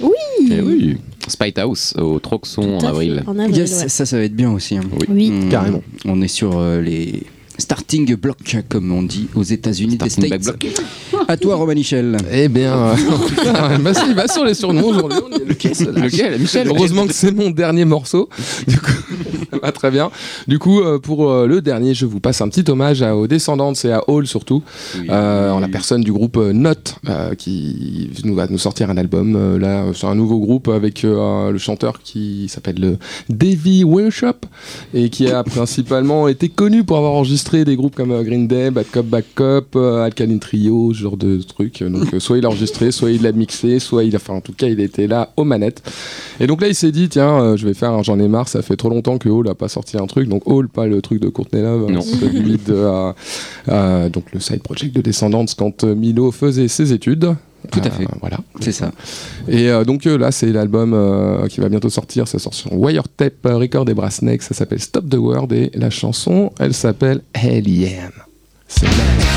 [0.00, 0.10] Oui,
[0.50, 0.96] Eh oui.
[1.26, 3.22] Spite House au Troxon en avril.
[3.26, 3.88] En avril, Yes, ouais.
[3.90, 4.78] ça, ça va être bien aussi.
[4.78, 4.82] hein.
[5.10, 5.30] Oui.
[5.44, 5.82] On- Carrément.
[6.06, 7.22] On est sur euh, les
[7.58, 10.42] starting blocks, comme on dit aux États-Unis des States.
[10.42, 10.66] block.
[11.26, 12.16] À toi, Roman Michel.
[12.30, 12.94] Eh bien, euh,
[13.80, 15.18] bah si, va sur les surnoms aujourd'hui.
[15.46, 18.28] Lequel, Lequel Michel Heureusement que c'est mon dernier morceau.
[18.66, 18.92] Du coup,
[19.50, 20.10] ça va très bien.
[20.46, 23.26] Du coup, euh, pour euh, le dernier, je vous passe un petit hommage à, aux
[23.26, 24.62] descendants et à Hall surtout,
[25.08, 29.36] euh, en la personne du groupe Note, euh, qui nous va nous sortir un album.
[29.36, 32.98] euh, là, c'est un nouveau groupe avec euh, le chanteur qui s'appelle le
[33.28, 34.46] Davy Worship
[34.94, 38.70] et qui a principalement été connu pour avoir enregistré des groupes comme euh, Green Day,
[38.70, 41.82] Bad Cop, Back Cop, euh, Alkaline Trio, ce genre de trucs.
[41.82, 44.40] Donc, euh, soit il a enregistré, soit il l'a mixé, soit il a, enfin, en
[44.40, 45.82] tout cas, il était là aux manettes.
[46.40, 48.62] Et donc là, il s'est dit, tiens, je vais faire un J'en ai marre, ça
[48.62, 50.28] fait trop longtemps que Hall a pas sorti un truc.
[50.28, 51.98] Donc Hall, pas le truc de Courtney Love, Non.
[51.98, 53.12] hein, celui de euh,
[53.68, 57.34] euh, donc le side project de Descendants quand Milo faisait ses études.
[57.70, 58.06] Tout à Euh, fait.
[58.20, 58.38] voilà.
[58.60, 58.90] C'est ça.
[59.48, 62.26] Et euh, donc euh, là, c'est l'album euh, qui va bientôt sortir.
[62.28, 64.42] Ça sort sur Wiretape euh, Record et Brassneck.
[64.42, 68.10] Ça s'appelle Stop the World et la chanson, elle s'appelle Alien.
[68.66, 69.28] C'est nice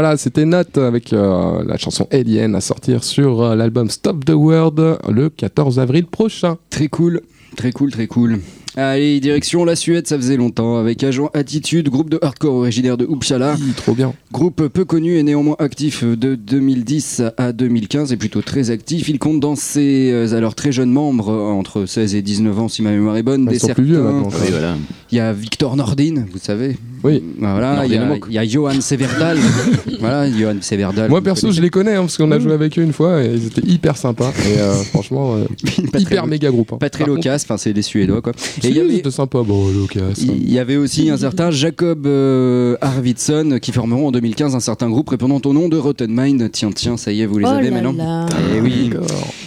[0.00, 4.30] voilà, c'était Note avec euh, la chanson Alien à sortir sur euh, l'album Stop the
[4.30, 6.56] World le 14 avril prochain.
[6.70, 7.20] Très cool,
[7.56, 8.38] très cool, très cool.
[8.80, 13.04] Allez, direction la Suède, ça faisait longtemps, avec Agent Attitude, groupe de hardcore originaire de
[13.06, 13.56] Uppsala.
[13.58, 14.12] Oui, trop bien.
[14.32, 19.08] Groupe peu connu et néanmoins actif de 2010 à 2015 et plutôt très actif.
[19.08, 22.82] Il compte dans ses euh, alors très jeunes membres, entre 16 et 19 ans si
[22.82, 24.30] ma mémoire est bonne, Ils des sont plus vieux certains- maintenant.
[24.42, 24.76] Oui, voilà.
[25.10, 26.76] Il y a Victor Nordin, vous savez.
[27.02, 27.22] Oui.
[27.38, 28.26] Voilà, il y, a- Nordin Amok.
[28.28, 29.38] il y a Johan Severdal.
[30.00, 31.10] voilà, Johan Severdal.
[31.10, 33.32] Moi perso, je les connais hein, parce qu'on a joué avec eux une fois et
[33.34, 34.32] ils étaient hyper sympas.
[34.46, 35.44] Et euh, franchement, euh,
[35.90, 36.72] Pas très- hyper méga groupe.
[36.74, 36.78] hein.
[36.78, 38.32] Pas très loquace, enfin c'est des Suédois quoi.
[38.62, 39.42] Et si, il y avait- étaient sympas.
[39.42, 40.12] Bon, Lucas.
[40.18, 44.88] Il y avait aussi un certain Jacob euh, Arvidsson qui formeront en 2015 un certain
[44.90, 46.50] groupe répondant au nom de Rotten Mind.
[46.52, 48.26] Tiens, tiens, ça y est, vous les Oh avez maintenant.
[48.54, 48.90] Eh oui.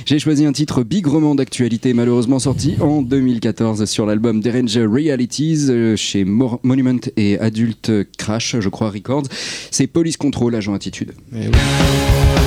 [0.06, 5.96] J'ai choisi un titre bigrement d'actualité, malheureusement sorti en 2014 sur l'album Derringer Realities euh,
[5.96, 9.24] chez Mor- Monument et Adult Crash, je crois, Records.
[9.70, 11.12] C'est Police Control, agent attitude.
[11.34, 12.41] Eh oui.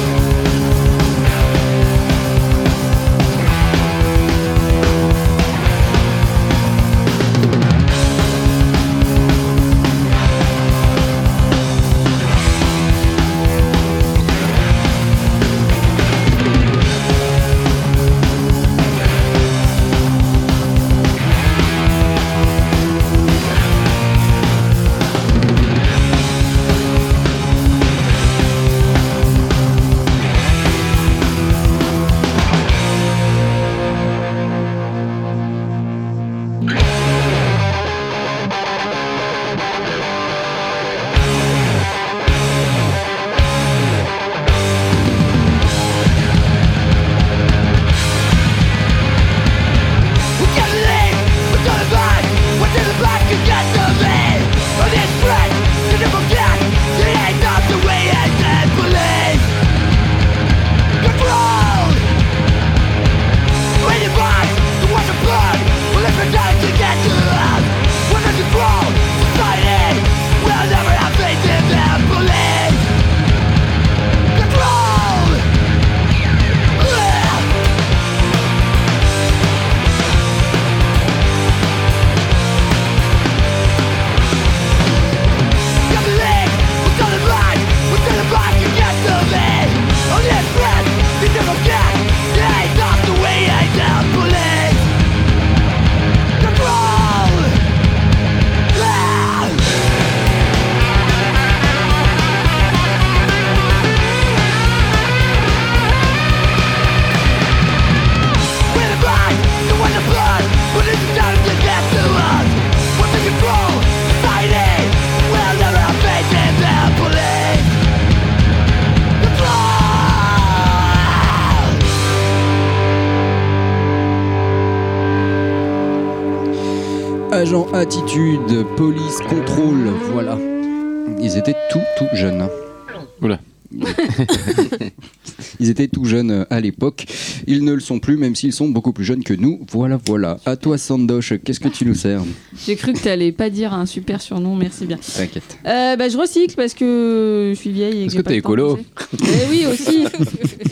[136.85, 137.07] L'époque.
[137.47, 139.61] Ils ne le sont plus, même s'ils sont beaucoup plus jeunes que nous.
[139.71, 140.39] Voilà, voilà.
[140.47, 142.23] À toi, Sandosh, qu'est-ce que tu nous sers
[142.67, 144.97] J'ai cru que t'allais pas dire un super surnom, merci bien.
[144.99, 145.59] T'inquiète.
[145.67, 148.77] Euh, bah, je recycle parce que je suis vieille et Parce que pas t'es écolo.
[148.77, 148.87] penser.
[149.23, 150.05] Eh oui aussi.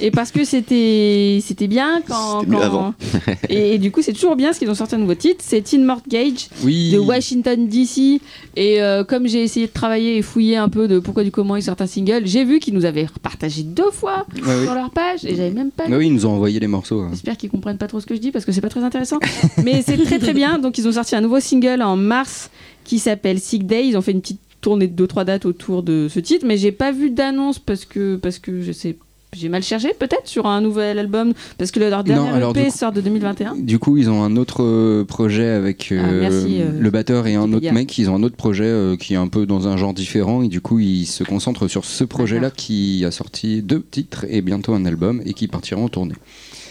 [0.01, 2.41] et parce que c'était c'était bien quand.
[2.41, 2.95] C'était mieux quand- avant.
[3.49, 5.43] Et, et du coup c'est toujours bien parce qu'ils ont sorti un nouveau titre.
[5.47, 6.91] C'est Teen Mortgage Oui.
[6.93, 8.21] de Washington DC.
[8.57, 11.57] Et euh, comme j'ai essayé de travailler et fouiller un peu de pourquoi du comment
[11.57, 14.65] ils sortent un single, j'ai vu qu'ils nous avaient partagé deux fois Ouais, oui.
[14.65, 15.85] sur leur page et j'avais même pas.
[15.87, 17.01] Ah ils nous ont envoyé les morceaux.
[17.01, 17.09] hein.
[17.11, 19.19] J'espère qu'ils comprennent pas trop ce que je dis parce que c'est pas très intéressant.
[19.65, 20.59] Mais c'est très très bien.
[20.59, 22.51] Donc ils ont sorti un nouveau single en mars
[22.85, 23.87] qui s'appelle Sick Day.
[23.87, 26.71] Ils ont fait une petite tournée de 2-3 dates autour de ce titre, mais j'ai
[26.71, 28.97] pas vu d'annonce parce que parce que je sais
[29.35, 32.71] j'ai mal cherché peut-être sur un nouvel album parce que leur dernier alors, EP du
[32.71, 33.57] coup- sort de 2021.
[33.57, 37.27] Du coup, ils ont un autre euh, projet avec euh, Ah, merci, euh, le batteur
[37.27, 37.97] et un autre mec.
[37.97, 40.43] Ils ont un autre projet euh, qui est un peu dans un genre différent.
[40.43, 44.43] Et du coup, ils se concentrent sur ce projet-là qui a sorti deux titres et
[44.43, 46.15] bientôt un album et qui partiront en tournée.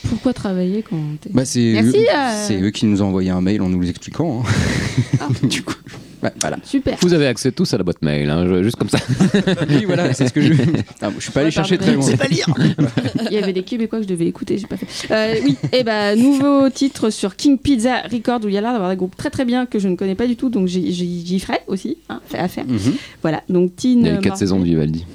[0.08, 2.44] Pourquoi travailler quand t'es Bah, c'est Merci, eux, euh.
[2.48, 4.44] c'est eux qui nous ont envoyé un mail en nous l'expliquant.
[4.46, 4.50] hein.
[5.20, 5.28] Ah.
[5.48, 5.74] du coup,
[6.24, 6.58] ouais, voilà.
[6.64, 8.98] super Vous avez accès tous à la boîte mail, hein, je- juste comme ça.
[9.70, 10.54] Oui, voilà, c'est ce que je.
[11.02, 12.06] Ah, je suis pas allé chercher très loin.
[12.18, 12.46] pas lire.
[13.30, 14.88] Il y avait des Québécois que je devais écouter, j'ai pas fait.
[15.12, 18.72] Euh, oui, et bah nouveau titre sur King Pizza Record où il y a l'air
[18.74, 20.92] d'avoir des groupes très très bien que je ne connais pas du tout, donc j'y-
[20.94, 22.66] j'y j'y ferai aussi, hein, fait à faire.
[22.68, 22.94] Mhm.
[23.22, 24.00] Voilà, donc Teen.
[24.00, 25.06] Il y a eu euh, 4 Mort- saisons de Vivaldi.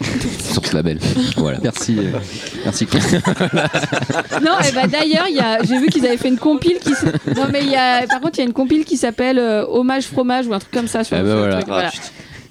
[0.52, 0.98] Sur ce label.
[1.36, 1.58] Voilà.
[1.62, 2.18] Merci, euh,
[2.64, 2.86] merci.
[4.42, 6.92] Non, et bah d'ailleurs, il y a- j'ai vu qu'ils avaient fait une compile qui.
[6.92, 7.04] s-
[7.36, 9.64] Non, mais il y a, par contre, il y a une compile qui s'appelle euh,
[9.68, 11.54] Hommage fromage ou un truc comme ça sur Ah sur bah le voilà.
[11.56, 11.90] truc, voilà.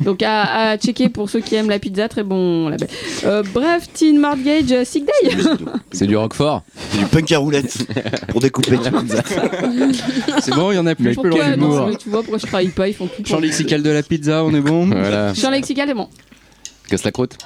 [0.01, 2.87] Donc à, à checker pour ceux qui aiment la pizza, très bon label.
[3.25, 5.31] Euh, bref, Teen Mortgage euh, Sick Day.
[5.91, 6.63] C'est du Roquefort.
[6.97, 7.75] Du punk à roulette
[8.29, 9.21] pour découper la pizza.
[10.41, 11.13] C'est bon, il y en a plus.
[11.13, 11.87] Je peux Pourquoi lancer non, l'humour.
[11.89, 13.23] mais Tu vois pourquoi je travaille pas, ils font tout.
[13.23, 14.85] pour- Champ lexical de la pizza, on est bon.
[14.85, 15.33] Voilà.
[15.33, 16.07] Champ lexical est bon.
[16.89, 17.37] Casse la croûte.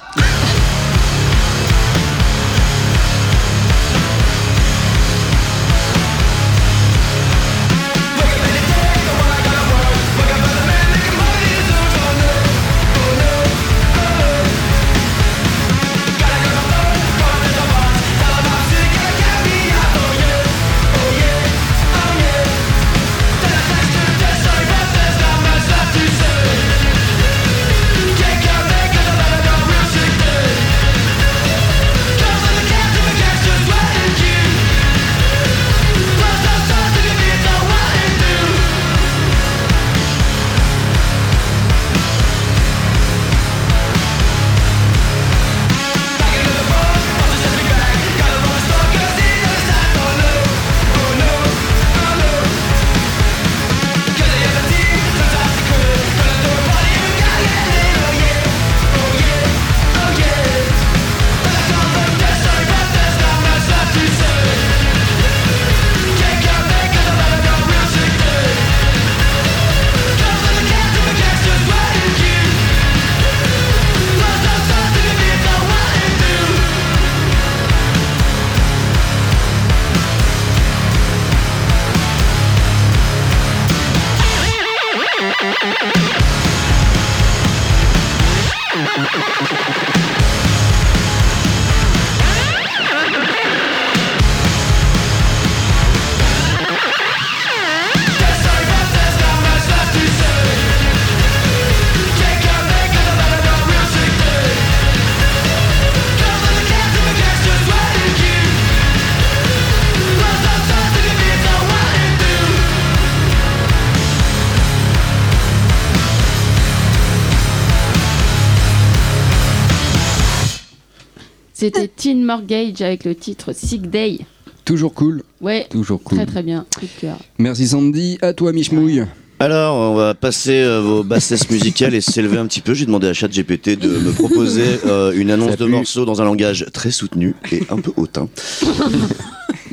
[122.38, 124.18] Mortgage avec le titre Sick Day.
[124.64, 126.18] Toujours cool, Ouais, toujours cool.
[126.18, 126.66] très très bien.
[126.76, 127.16] Coup de cœur.
[127.38, 129.04] Merci Sandy, à toi Michmouille.
[129.38, 132.74] Alors, on va passer euh, vos bassesses musicales et s'élever un petit peu.
[132.74, 135.70] J'ai demandé à ChatGPT de me proposer euh, une annonce Ça de pue.
[135.70, 138.28] morceau dans un langage très soutenu et un peu hautain.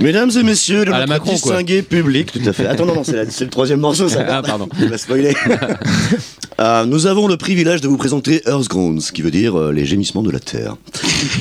[0.01, 1.51] Mesdames et messieurs, de À la notre Macron, quoi.
[1.57, 2.65] distingué public, tout à fait.
[2.65, 4.25] Attends, non, non, c'est la- c'est le troisième morceau, ça.
[4.31, 4.67] Ah, pardon.
[4.79, 5.33] Il va spoiler.
[6.59, 9.83] Euh, nous avons le privilège de vous présenter Earth Groans, qui veut dire euh, les
[9.83, 10.75] gémissements de la Terre.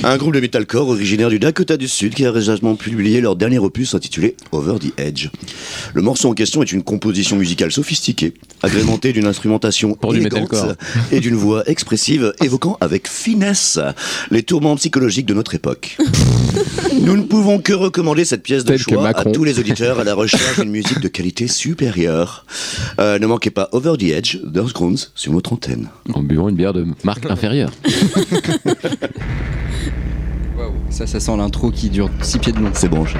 [0.03, 3.59] Un groupe de metalcore originaire du Dakota du Sud qui a récemment publié leur dernier
[3.59, 5.27] opus intitulé Over the Edge.
[5.93, 8.33] Le morceau en question est une composition musicale sophistiquée,
[8.63, 10.55] agrémentée d'une instrumentation Pour élégante
[11.11, 13.77] et d'une voix expressive évoquant avec finesse
[14.31, 15.97] les tourments psychologiques de notre époque.
[16.99, 20.13] Nous ne pouvons que recommander cette pièce de choix à tous les auditeurs à la
[20.13, 22.45] recherche d'une musique de qualité supérieure.
[22.99, 25.87] Euh, ne manquez pas Over the Edge d'Earth Grounds sur votre antenne.
[26.13, 27.71] En buvant une bière de marque inférieure.
[30.57, 32.71] Waouh, Ça, ça sent l'intro qui dure 6 pieds de long.
[32.73, 33.05] C'est bon.
[33.05, 33.17] je-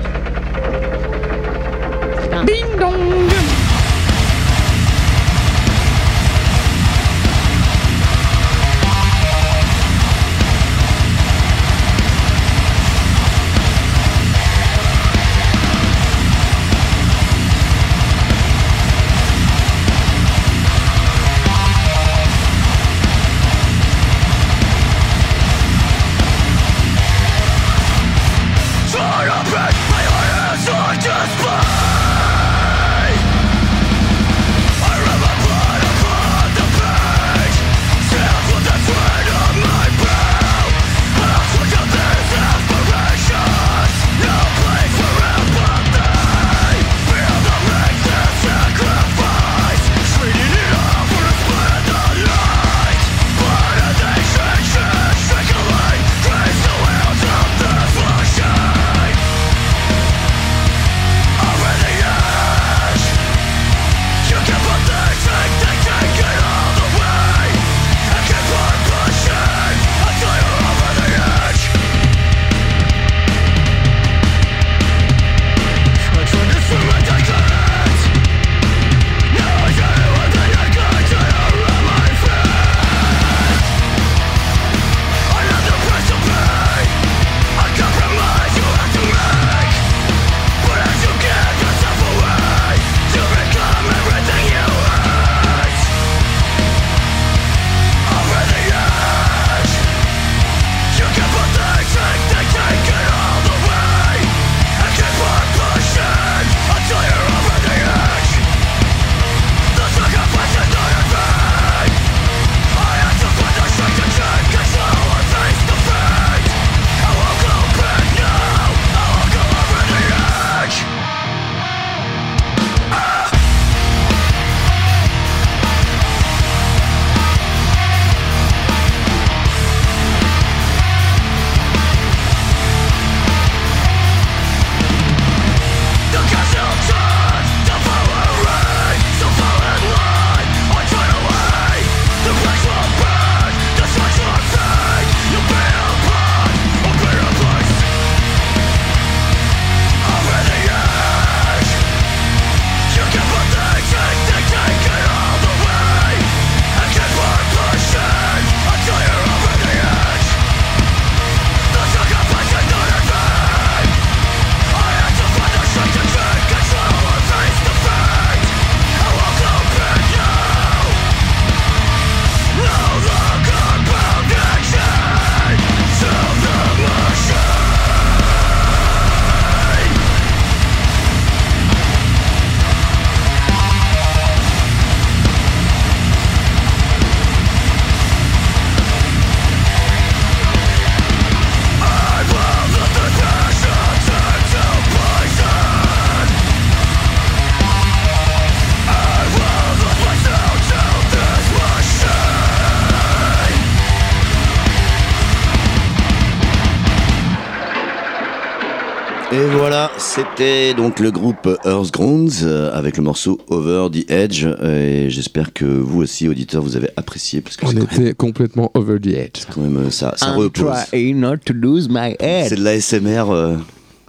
[210.14, 214.46] c'était donc le groupe Earth Grounds euh, avec le morceau Over the Edge.
[214.62, 218.72] Et j'espère que vous aussi, auditeurs, vous avez apprécié parce que On même, était complètement
[218.74, 219.44] over the edge.
[219.54, 220.86] quand même, euh, ça, ça I'm repose.
[220.90, 222.48] trying not to lose my head.
[222.50, 223.56] C'est de l'ASMR, euh,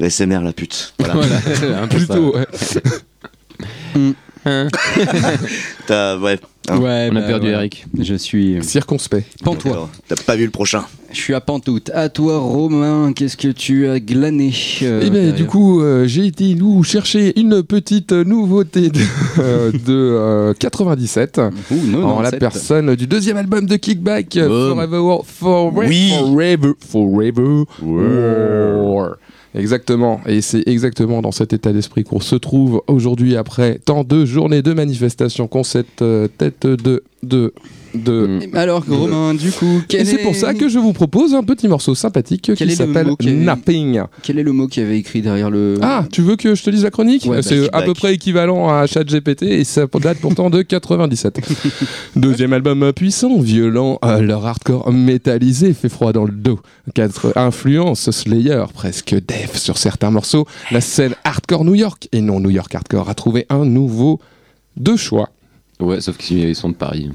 [0.01, 0.93] l'ASMR la pute.
[0.99, 1.15] Voilà.
[1.83, 1.87] Un.
[1.87, 2.47] Plutôt, ouais.
[5.87, 6.39] T'as, ouais.
[6.69, 6.79] hein.
[6.79, 7.49] Ouais, On a bah, perdu.
[7.49, 7.87] Eric.
[7.99, 9.43] Je suis Circonspect.
[9.43, 9.89] pantois.
[10.09, 11.91] T'as pas vu le prochain Je suis à Pantoute.
[11.95, 16.27] À toi, Romain, qu'est-ce que tu as glané euh, Eh bien, du coup, euh, j'ai
[16.27, 19.01] été nous chercher une petite nouveauté de,
[19.39, 21.41] euh, de, euh, 97.
[21.71, 24.35] Ouh, non, en non, la personne du deuxième album de Kickback.
[24.39, 26.13] Forever, Forever, Oui.
[26.19, 29.17] Forever, Forever War.
[29.55, 34.25] Exactement, et c'est exactement dans cet état d'esprit qu'on se trouve aujourd'hui après tant de
[34.25, 37.53] journées de manifestations qu'on cette euh, tête de, de
[37.95, 38.41] de.
[38.55, 41.69] Alors, Romain, du coup, Et c'est est- pour ça que je vous propose un petit
[41.69, 44.03] morceau sympathique Quel qui s'appelle avait- Napping.
[44.23, 45.75] Quel est le mot qui avait écrit derrière le.
[45.83, 48.15] Ah, tu veux que je te lise la chronique Ouais, bah, C'est à peu près
[48.15, 51.41] équivalent à ChatGPT et ça date pourtant de 97.
[52.17, 56.59] Deuxième album puissant, violent, euh, leur hardcore métallisé fait froid dans le dos.
[56.95, 60.47] Quatre influences Slayer, presque death sur certains morceaux.
[60.71, 64.21] La scène hardcore New York et non New York hardcore a trouvé un nouveau
[64.77, 65.29] de choix.
[65.83, 67.11] Ouais, sauf qu'ils sont de Paris.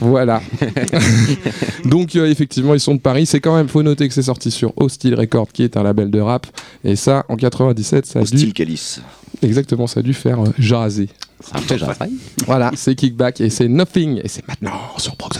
[0.00, 0.42] Voilà.
[1.84, 3.26] Donc euh, effectivement, ils sont de Paris.
[3.26, 6.10] C'est quand même, faut noter que c'est sorti sur Hostile Record, qui est un label
[6.10, 6.46] de rap.
[6.82, 9.00] Et ça, en 97, ça a dû, Style Calice.
[9.42, 11.08] exactement, ça a dû faire euh, jaser.
[11.40, 12.10] Ça fait jaser.
[12.46, 14.20] Voilà, c'est Kickback et c'est Nothing.
[14.24, 15.38] Et c'est maintenant sur Prox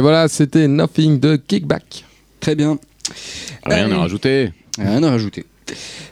[0.00, 2.06] Et voilà, c'était Nothing de Kickback.
[2.40, 2.78] Très bien.
[3.66, 3.92] Rien Allez.
[3.92, 4.50] à rajouter.
[4.78, 5.44] Rien à rajouter.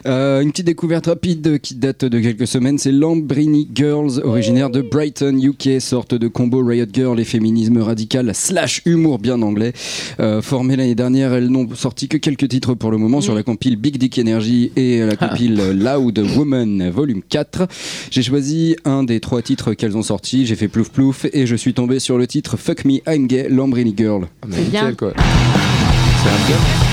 [0.05, 4.81] Euh, une petite découverte rapide qui date de quelques semaines, c'est Lambrini Girls, originaire de
[4.81, 9.73] Brighton, UK, sorte de combo Riot Girl et féminisme radical slash humour bien anglais.
[10.19, 13.43] Euh, formées l'année dernière, elles n'ont sorti que quelques titres pour le moment sur la
[13.43, 17.67] compile Big Dick Energy et la compile Loud Woman Volume 4.
[18.11, 21.55] J'ai choisi un des trois titres qu'elles ont sortis, j'ai fait plouf plouf et je
[21.55, 24.27] suis tombé sur le titre Fuck Me I'm Gay Lambrini Girl.
[24.41, 24.81] Ah, C'est bien.
[24.89, 25.13] nickel, quoi.
[25.15, 26.88] C'est un bien.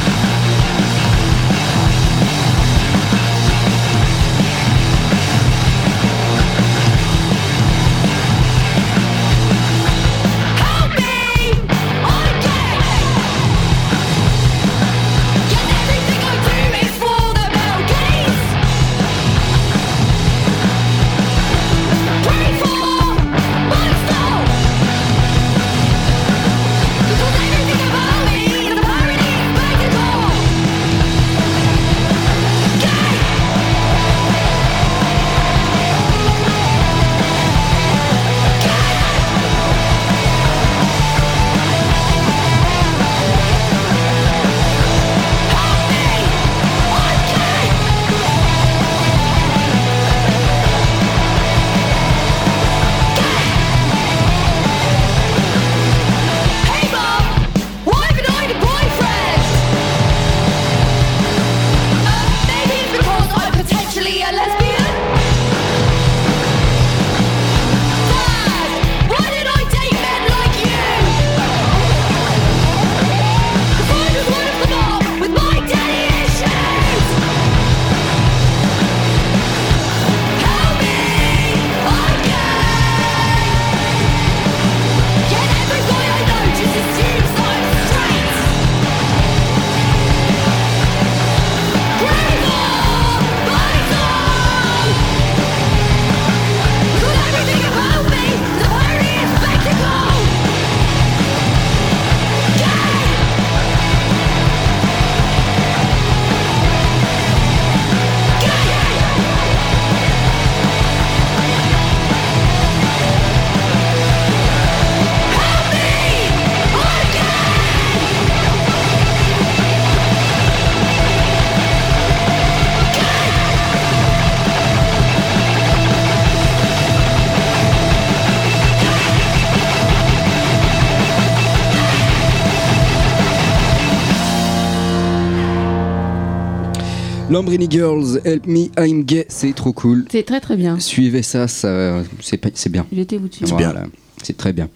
[137.37, 140.07] Lambrini Girls, Help Me, I'm Gay, c'est trop cool.
[140.11, 140.79] C'est très très bien.
[140.81, 142.87] Suivez ça, ça c'est pas- c'est bien.
[142.91, 143.85] Il était où dessus Voilà.
[144.23, 144.71] C'est très bien.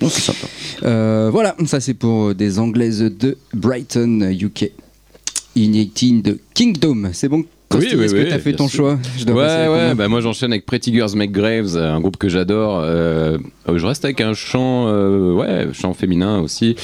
[0.82, 4.72] Euh, voilà, ça c'est pour des Anglaises de Brighton, UK.
[5.56, 7.08] Uniting de Kingdom.
[7.14, 8.78] C'est bon Krusty, est-ce que t'as fait ton sûr.
[8.84, 12.16] choix Je dois Ouais, ouais, bah moi j'enchaîne avec Pretty Girls Make Graves, un groupe
[12.16, 12.80] que j'adore.
[12.82, 16.74] Euh, euh, je reste avec un chant, euh, ouais, chant féminin aussi.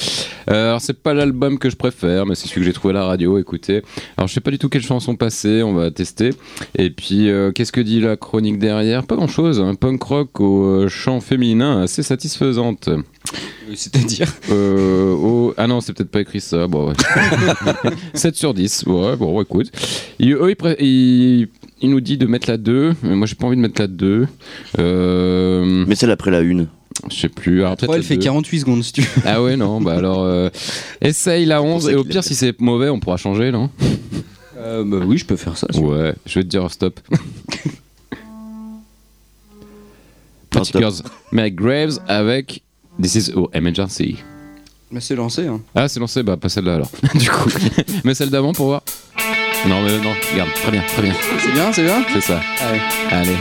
[0.49, 2.99] Euh, alors c'est pas l'album que je préfère, mais c'est celui que j'ai trouvé à
[2.99, 3.81] la radio, écoutez.
[4.15, 6.29] Alors je sais pas du tout quelles chansons passer, on va tester.
[6.77, 9.05] Et puis euh, qu'est-ce que dit la chronique derrière?
[9.05, 12.89] Pas grand chose, un punk rock au euh, chant féminin assez satisfaisante.
[13.75, 16.67] C'est-à-dire Euh, au- Ah non, c'est peut-être pas écrit ça.
[16.67, 16.93] Bon, ouais.
[18.13, 18.83] 7 sur 10.
[18.87, 19.71] Ouais, bon, écoute.
[20.19, 21.47] Il, eux, ils, ils-
[21.81, 22.93] ils nous dit de mettre la 2.
[23.03, 24.27] Mais moi, j'ai pas envie de mettre la 2.
[24.79, 26.67] Euh, Mais celle après la une.
[27.11, 27.63] je sais plus.
[27.63, 28.21] Alors, elle fait 2.
[28.23, 29.21] 48 secondes si tu veux.
[29.25, 29.81] Ah ouais, non.
[29.81, 30.49] Bah alors, euh,
[31.01, 31.85] essaye la 11.
[31.85, 33.69] ça Et au pire, si c'est mauvais, on pourra changer, non?
[34.57, 35.67] Euh, bah oui, je peux faire ça.
[35.71, 36.99] si Ouais, je vais te dire stop.
[40.49, 40.81] Pretty stop.
[40.81, 41.01] Girls
[41.31, 42.63] Make Graves avec
[43.01, 44.17] This is Emergency.
[44.89, 45.47] Mais c'est lancé.
[45.47, 45.61] Hein.
[45.75, 46.89] Ah, c'est lancé, bah pas celle-là alors.
[47.15, 47.49] du coup,
[48.03, 48.83] mais celle d'avant pour voir.
[49.67, 51.13] Non, mais non, regarde, très bien, très bien.
[51.39, 52.05] C'est bien, c'est bien?
[52.13, 52.39] C'est ça.
[52.61, 52.81] Allez.
[53.11, 53.37] Allez.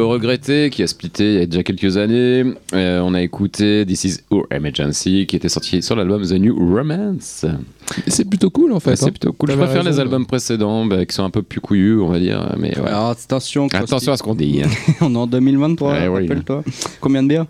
[0.00, 2.44] Groupe regretté qui a splitté il y a déjà quelques années.
[2.74, 6.56] Euh, on a écouté This Is Our Emergency qui était sorti sur l'album The New
[6.74, 7.44] Romance.
[8.06, 8.90] C'est plutôt cool en fait.
[8.90, 9.10] Ouais, c'est hein.
[9.10, 9.50] plutôt cool.
[9.50, 12.54] Je préfère les albums précédents bah, qui sont un peu plus couillus, on va dire.
[12.58, 12.86] Mais ouais.
[12.86, 14.62] Alors attention, Attention à ce qu'on dit.
[14.62, 14.68] hein.
[15.00, 16.28] on est en 2023, Ouais, oui.
[16.28, 16.64] rappelle-toi.
[17.00, 17.46] Combien de bières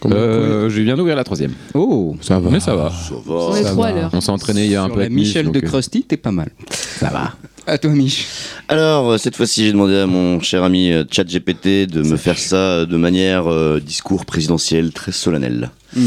[0.00, 1.52] Combien de Euh, je viens d'ouvrir la troisième.
[1.74, 2.50] Oh Ça va.
[2.50, 2.90] Mais ça va.
[3.28, 4.20] On Ça va.
[4.20, 6.50] s'est entraîné il y a un peu avec Michel de euh, Krusty, t'es pas mal.
[6.70, 7.32] Ça va.
[7.66, 8.26] À toi, Mich.
[8.68, 12.38] Alors, euh, cette fois-ci, j'ai demandé à mon cher ami euh, ChatGPT de me faire
[12.38, 15.70] ça euh, de manière euh, discours présidentiel très solennel.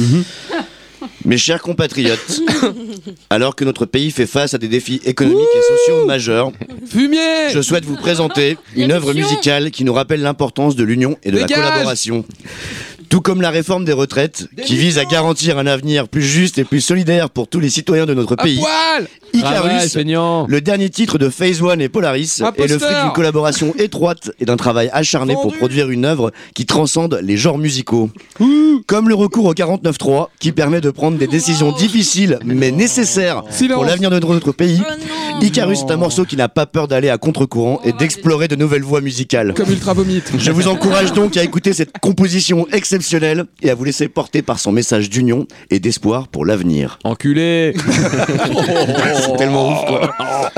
[1.24, 2.42] Mes chers compatriotes,
[3.30, 6.52] alors que notre pays fait face à des défis économiques et sociaux majeurs,
[6.88, 11.32] Fumier je souhaite vous présenter une œuvre musicale qui nous rappelle l'importance de l'union et
[11.32, 12.26] de la Dégage collaboration.
[13.10, 16.64] Tout comme la réforme des retraites, qui vise à garantir un avenir plus juste et
[16.64, 18.62] plus solidaire pour tous les citoyens de notre À pays.
[19.34, 20.46] Icarus, feignant.
[20.48, 24.32] le dernier titre de Phase One et Polaris Un est le fruit d'une collaboration étroite
[24.40, 28.10] et d'un travail acharné pour produire une œuvre qui transcende les genres musicaux.
[28.88, 33.76] Comme le recours au 49.3 qui permet de prendre des décisions difficiles mais nécessaires Silence.
[33.76, 34.82] pour l'avenir de notre pays.
[35.42, 38.84] Icarus est un morceau qui n'a pas peur d'aller à contre-courant et d'explorer de nouvelles
[38.84, 39.54] voies musicales.
[39.54, 40.22] Comme Ultra Vomit.
[40.38, 44.60] Je vous encourage donc à écouter cette composition exceptionnelle et à vous laisser porter par
[44.60, 46.98] son message d'union et d'espoir pour l'avenir.
[47.04, 50.12] Enculé C'est tellement ouf quoi.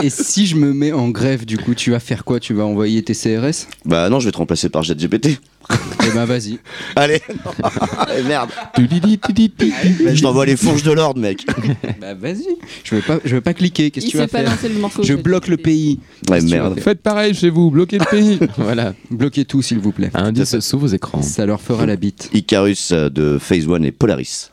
[0.03, 2.39] Et si je me mets en grève, du coup, tu vas faire quoi?
[2.39, 5.39] Tu vas envoyer tes CRS Bah non, je vais te remplacer par JetGPT.
[5.69, 6.59] Eh ben, vas-y.
[6.95, 7.21] Allez.
[8.17, 8.49] Eh, merde.
[8.77, 11.45] Je t'envoie les fourches de l'ordre, mec.
[12.01, 12.45] Bah, vas-y.
[12.83, 13.91] Je veux pas, je veux pas cliquer.
[13.91, 15.03] Qu'est-ce que Il tu vas sait pas faire lancer le morceau.
[15.03, 15.99] Je bloque le pays.
[16.29, 16.73] Ouais, Qu'est-ce que tu vas merde.
[16.75, 18.39] faire Faites pareil chez vous, bloquez le pays.
[18.57, 18.93] Voilà.
[19.11, 20.09] Bloquez tout, s'il vous plaît.
[20.13, 21.21] Indice sous vos écrans.
[21.21, 22.29] Ça leur fera la bite.
[22.33, 24.51] Icarus euh, de Phase One et Polaris.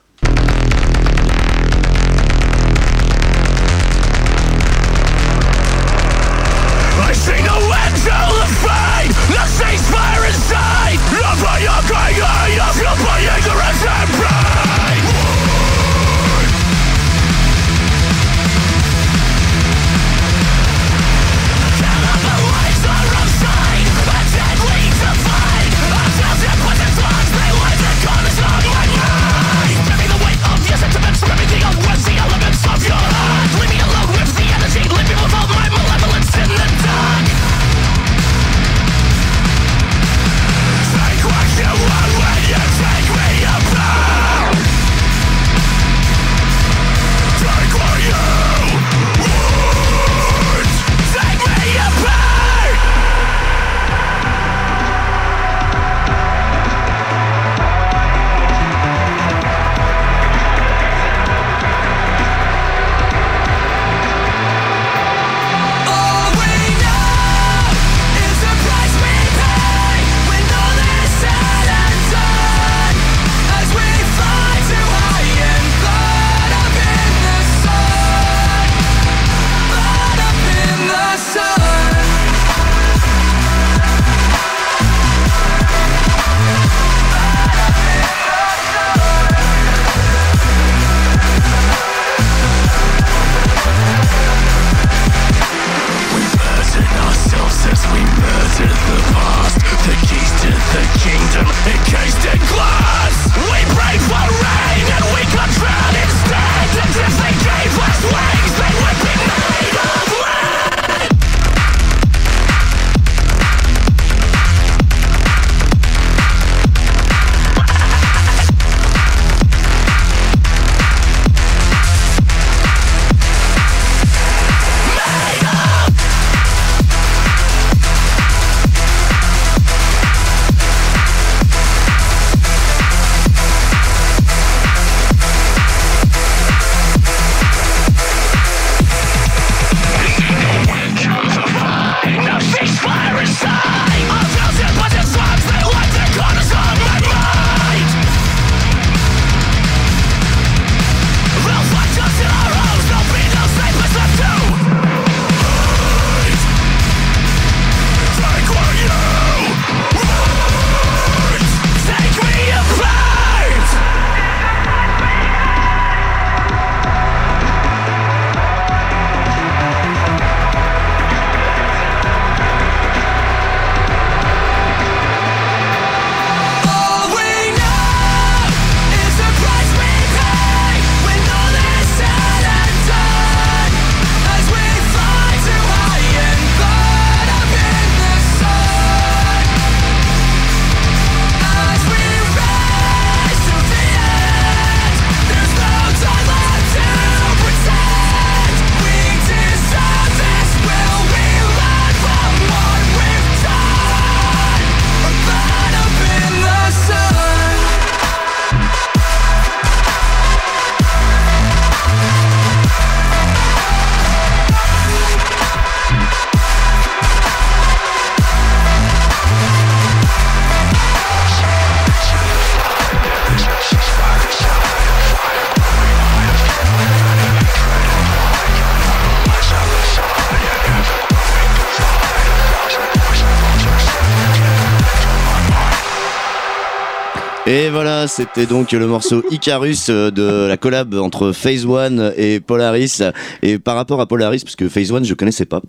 [237.75, 243.03] Voilà, c'était donc le morceau Icarus euh, de la collab entre Phase One et Polaris.
[243.43, 245.61] Et par rapport à Polaris, parce que Phase One je connaissais pas,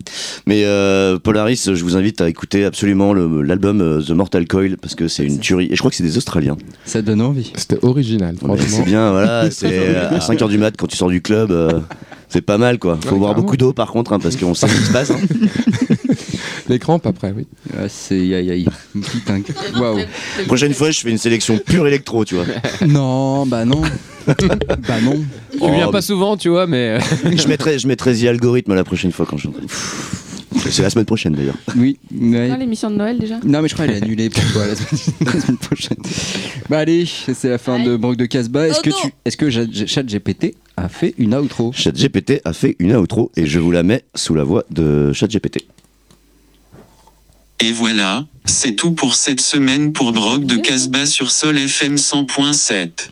[0.46, 4.94] mais euh, Polaris, je vous invite à écouter absolument l'album euh, The Mortal Coil parce
[4.94, 5.66] que c'est une tuerie.
[5.70, 6.56] Et je crois que c'est des Australiens.
[6.84, 7.52] Ça donne envie.
[7.56, 8.36] C'était original.
[8.68, 11.50] C'est bien, voilà, c'est à 5h du mat quand tu sors du club.
[11.50, 11.80] euh,
[12.28, 12.98] c'est pas mal quoi.
[13.00, 15.10] Faut Ouais, boire beaucoup d'eau par contre, hein, parce qu'on sait ce qui se passe.
[15.10, 15.18] hein.
[16.68, 17.46] Les crampes après, oui.
[17.76, 18.66] Ah, c'est aïe aïe.
[18.94, 19.44] Une petite dingue.
[19.80, 20.00] Waouh.
[20.46, 22.44] Prochaine fois, je fais une sélection pure électro, tu vois.
[22.86, 23.82] Non, bah non.
[24.26, 25.22] bah non.
[25.52, 26.98] Tu viens Oh, pas souvent, tu vois, mais.
[27.24, 29.48] Je mettrai, je mettrai The Algorithm la prochaine fois quand je.
[30.68, 31.56] C'est la semaine prochaine d'ailleurs.
[31.76, 31.98] Oui.
[32.12, 32.48] ouais.
[32.48, 34.74] Non, l'émission de Noël déjà Non mais je crois qu'elle est annulée pour toi la
[34.74, 35.96] semaine, la semaine prochaine.
[36.68, 38.66] Bah allez, c'est la fin de Brock de Casbah.
[38.68, 41.72] Est-ce Oh que tu, est-ce que ChatGPT a fait une outro?
[41.72, 45.66] ChatGPT a fait une outro et je vous la mets sous la voix de ChatGPT.
[47.58, 53.10] Et voilà, c'est tout pour cette semaine pour Brock de Casbah sur Sol FM 100.7.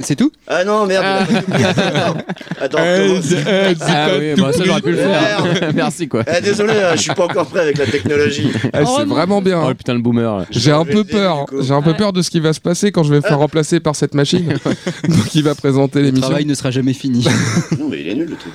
[0.00, 0.30] C'est tout?
[0.46, 1.04] Ah non, merde.
[1.04, 2.16] Attends,
[2.60, 3.34] attends recommence.
[3.80, 5.44] Ah oui, bah, ça j'aurais pu le faire.
[5.74, 6.22] Merci quoi.
[6.26, 8.50] Ah, désolé, hein, je suis pas encore prêt avec la technologie.
[8.72, 9.60] Ah, c'est vraiment bien.
[9.64, 10.44] Oh le putain le boomer.
[10.50, 11.46] J'ai un peu le peur.
[11.60, 13.38] J'ai un peu peur de ce qui va se passer quand je vais me faire
[13.38, 14.54] remplacer par cette machine.
[15.08, 16.28] Donc il va présenter Le l'émission.
[16.28, 17.26] travail ne sera jamais fini.
[17.78, 18.52] Non, mais il est nul le truc.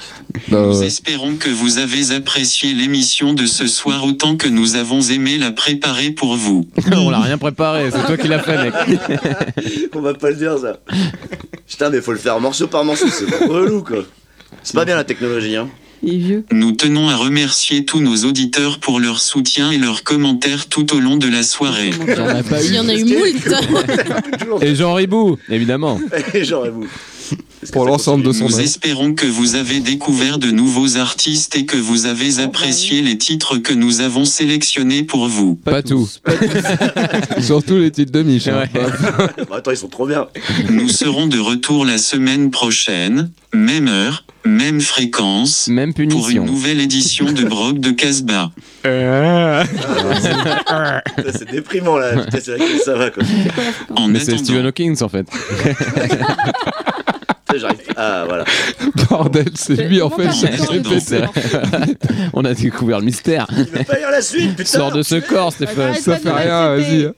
[0.49, 5.01] Bah, Nous espérons que vous avez apprécié l'émission de ce soir autant que nous avons
[5.01, 6.67] aimé la préparer pour vous.
[6.91, 8.73] On l'a rien préparé, c'est toi qui l'as fait, mec.
[9.93, 10.77] On va pas le dire ça.
[11.67, 14.03] Putain, mais faut le faire morceau par morceau, c'est relou quoi.
[14.63, 15.69] C'est pas bien la technologie, hein.
[16.01, 16.45] Il est vieux.
[16.51, 20.99] Nous tenons à remercier tous nos auditeurs pour leur soutien et leurs commentaires tout au
[21.01, 21.91] long de la soirée.
[21.91, 22.79] J'en ai pas Il y eu.
[22.79, 24.61] en a eu moult.
[24.63, 25.95] Et Jean Ribou, évidemment.
[25.95, 26.07] Vous.
[26.15, 26.43] Est-ce que
[27.73, 28.61] Pour l'ensemble de son Nous œuvre.
[28.63, 33.57] espérons que vous avez découvert de nouveaux artistes et que vous avez apprécié les titres
[33.57, 35.55] que nous avons sélectionnés pour vous.
[35.55, 36.07] Pas, tout.
[37.41, 38.47] Surtout les titres de Mich.
[38.47, 38.63] hein.
[38.73, 38.81] Ouais.
[39.49, 40.27] Bah, attends, ils sont trop bien.
[40.69, 46.45] Nous serons de retour la semaine prochaine, même heure, même fréquence, Même pour une punition.
[46.45, 48.51] nouvelle édition de Brock de Casbah.
[51.33, 53.23] C'est déprimant là, laquelle ça va quoi.
[53.95, 55.27] En Mais c'est Stephen Hawking en fait.
[57.95, 58.43] Ah voilà.
[59.09, 60.29] Bordel, c'est lui en fait.
[62.33, 63.47] On a découvert le mystère.
[63.57, 64.65] Il pas lire la suite, putain.
[64.65, 65.95] Sors de ce corps, Stéphane.
[65.95, 67.09] Ça fait rien, vas-y.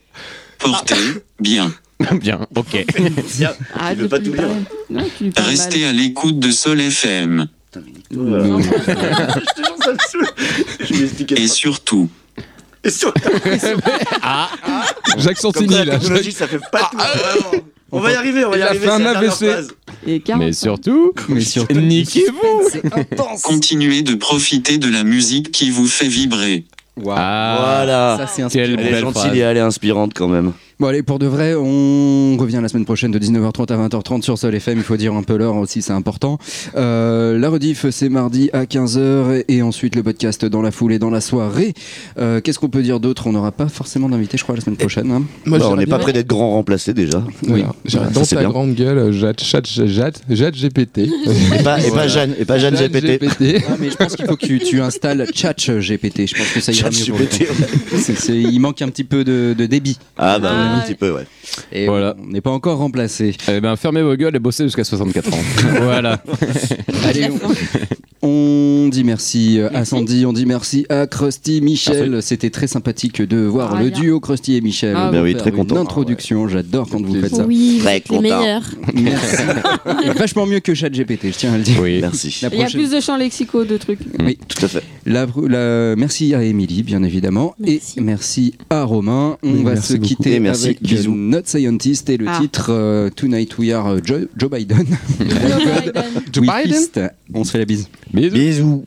[0.60, 0.96] portez
[1.40, 1.72] bien.
[2.14, 2.84] Bien, ok.
[3.28, 4.48] Tiens, Arrête veux de pas tout lire.
[4.90, 5.90] Non, tu Restez mal.
[5.90, 7.48] à l'écoute de Sol FM.
[10.90, 11.42] expliquer.
[11.42, 12.10] Et surtout,
[12.84, 13.14] Et sur-
[15.18, 15.98] Jacques Comme Santini là.
[16.00, 17.58] technologie, ça fait pas tout.
[17.92, 18.86] On va y arriver, on va y Il a arriver.
[18.86, 19.46] fait un c'est la dernière AVC.
[19.56, 19.68] phase.
[20.08, 21.80] Et 40 Mais surtout, Mais surtout.
[21.80, 22.70] niquez-vous.
[23.44, 26.66] continuez de profiter de la musique qui vous fait vibrer.
[27.10, 28.18] Ah, Voilà.
[28.18, 28.80] Ça c'est quelle inspirant.
[28.82, 29.36] Elle est belle gentille phrase.
[29.36, 30.54] et elle est inspirante quand même.
[30.82, 34.36] Bon allez, pour de vrai, on revient la semaine prochaine de 19h30 à 20h30 sur
[34.40, 34.80] Sol FM.
[34.80, 36.40] Il faut dire un peu l'heure aussi, c'est important.
[36.76, 40.98] Euh, la rediff, c'est mardi à 15h et ensuite le podcast dans la foule et
[40.98, 41.76] dans la soirée.
[42.18, 43.28] Euh, Qu'est-ce qu'on peut dire d'autre?
[43.28, 45.12] On n'aura pas forcément d'invité, je crois, la semaine prochaine.
[45.12, 45.22] hein.
[45.46, 47.24] Moi, Bah, on n'est pas près d'être grand remplacé déjà.
[47.48, 48.50] Oui, Voilà, dans ta bien.
[48.50, 50.98] grande gueule, Jade, Jade, Jade, Jade, GPT.
[51.60, 53.64] Et pas, et pas Jeanne, et pas Jeanne GPT.
[53.70, 56.26] Ah, mais je pense qu'il faut que tu, tu installes Chat GPT.
[56.28, 57.06] Je pense que ça ira mieux.
[57.06, 57.20] pour
[58.30, 60.00] il manque un petit peu de, de débit.
[60.18, 61.26] Ah bah Ah, ouais, un petit peu, ouais.
[61.72, 62.16] Et Voilà.
[62.20, 63.36] on n'est pas encore remplacé.
[63.50, 65.38] Eh ben, fermez vos gueules et bossez jusqu'à 64 ans.
[65.82, 66.22] voilà.
[67.06, 67.50] Allez, on,
[68.22, 72.22] on dit merci à Sandy, on dit merci à Krusty Michel.
[72.22, 74.00] C'était très sympathique de voir Ah, le bien.
[74.00, 74.94] duo Krusty et Michel.
[74.96, 75.76] Ah, nous Ben oui, très content.
[75.76, 77.46] Une introduction, j'adore quand vous faites ça.
[77.46, 78.22] Oui, Très les content.
[78.22, 78.64] meilleurs.
[78.94, 79.38] Merci.
[80.18, 81.80] Vachement mieux que ChatGPT, je tiens à le dire.
[81.82, 82.00] Oui.
[82.02, 82.40] Merci.
[82.52, 84.00] Il y a plus de champs lexicaux de trucs.
[84.24, 84.84] Oui, Tout à fait.
[85.06, 87.56] La- la- merci à Émilie, bien évidemment.
[87.60, 87.94] Merci.
[87.98, 89.38] Et merci à Romain.
[89.44, 90.08] On Oui, va merci se beaucoup.
[90.08, 90.66] quitter Et merci.
[90.66, 91.16] avec Bisous.
[91.16, 92.38] Not Scientist et le Ah.
[92.42, 94.86] titre euh, Tonight We Are Joe, Joe Biden.
[95.20, 96.04] Joe Biden.
[96.32, 97.10] Joe Biden.
[97.34, 97.88] On se fait la bise.
[98.14, 98.84] Bisous.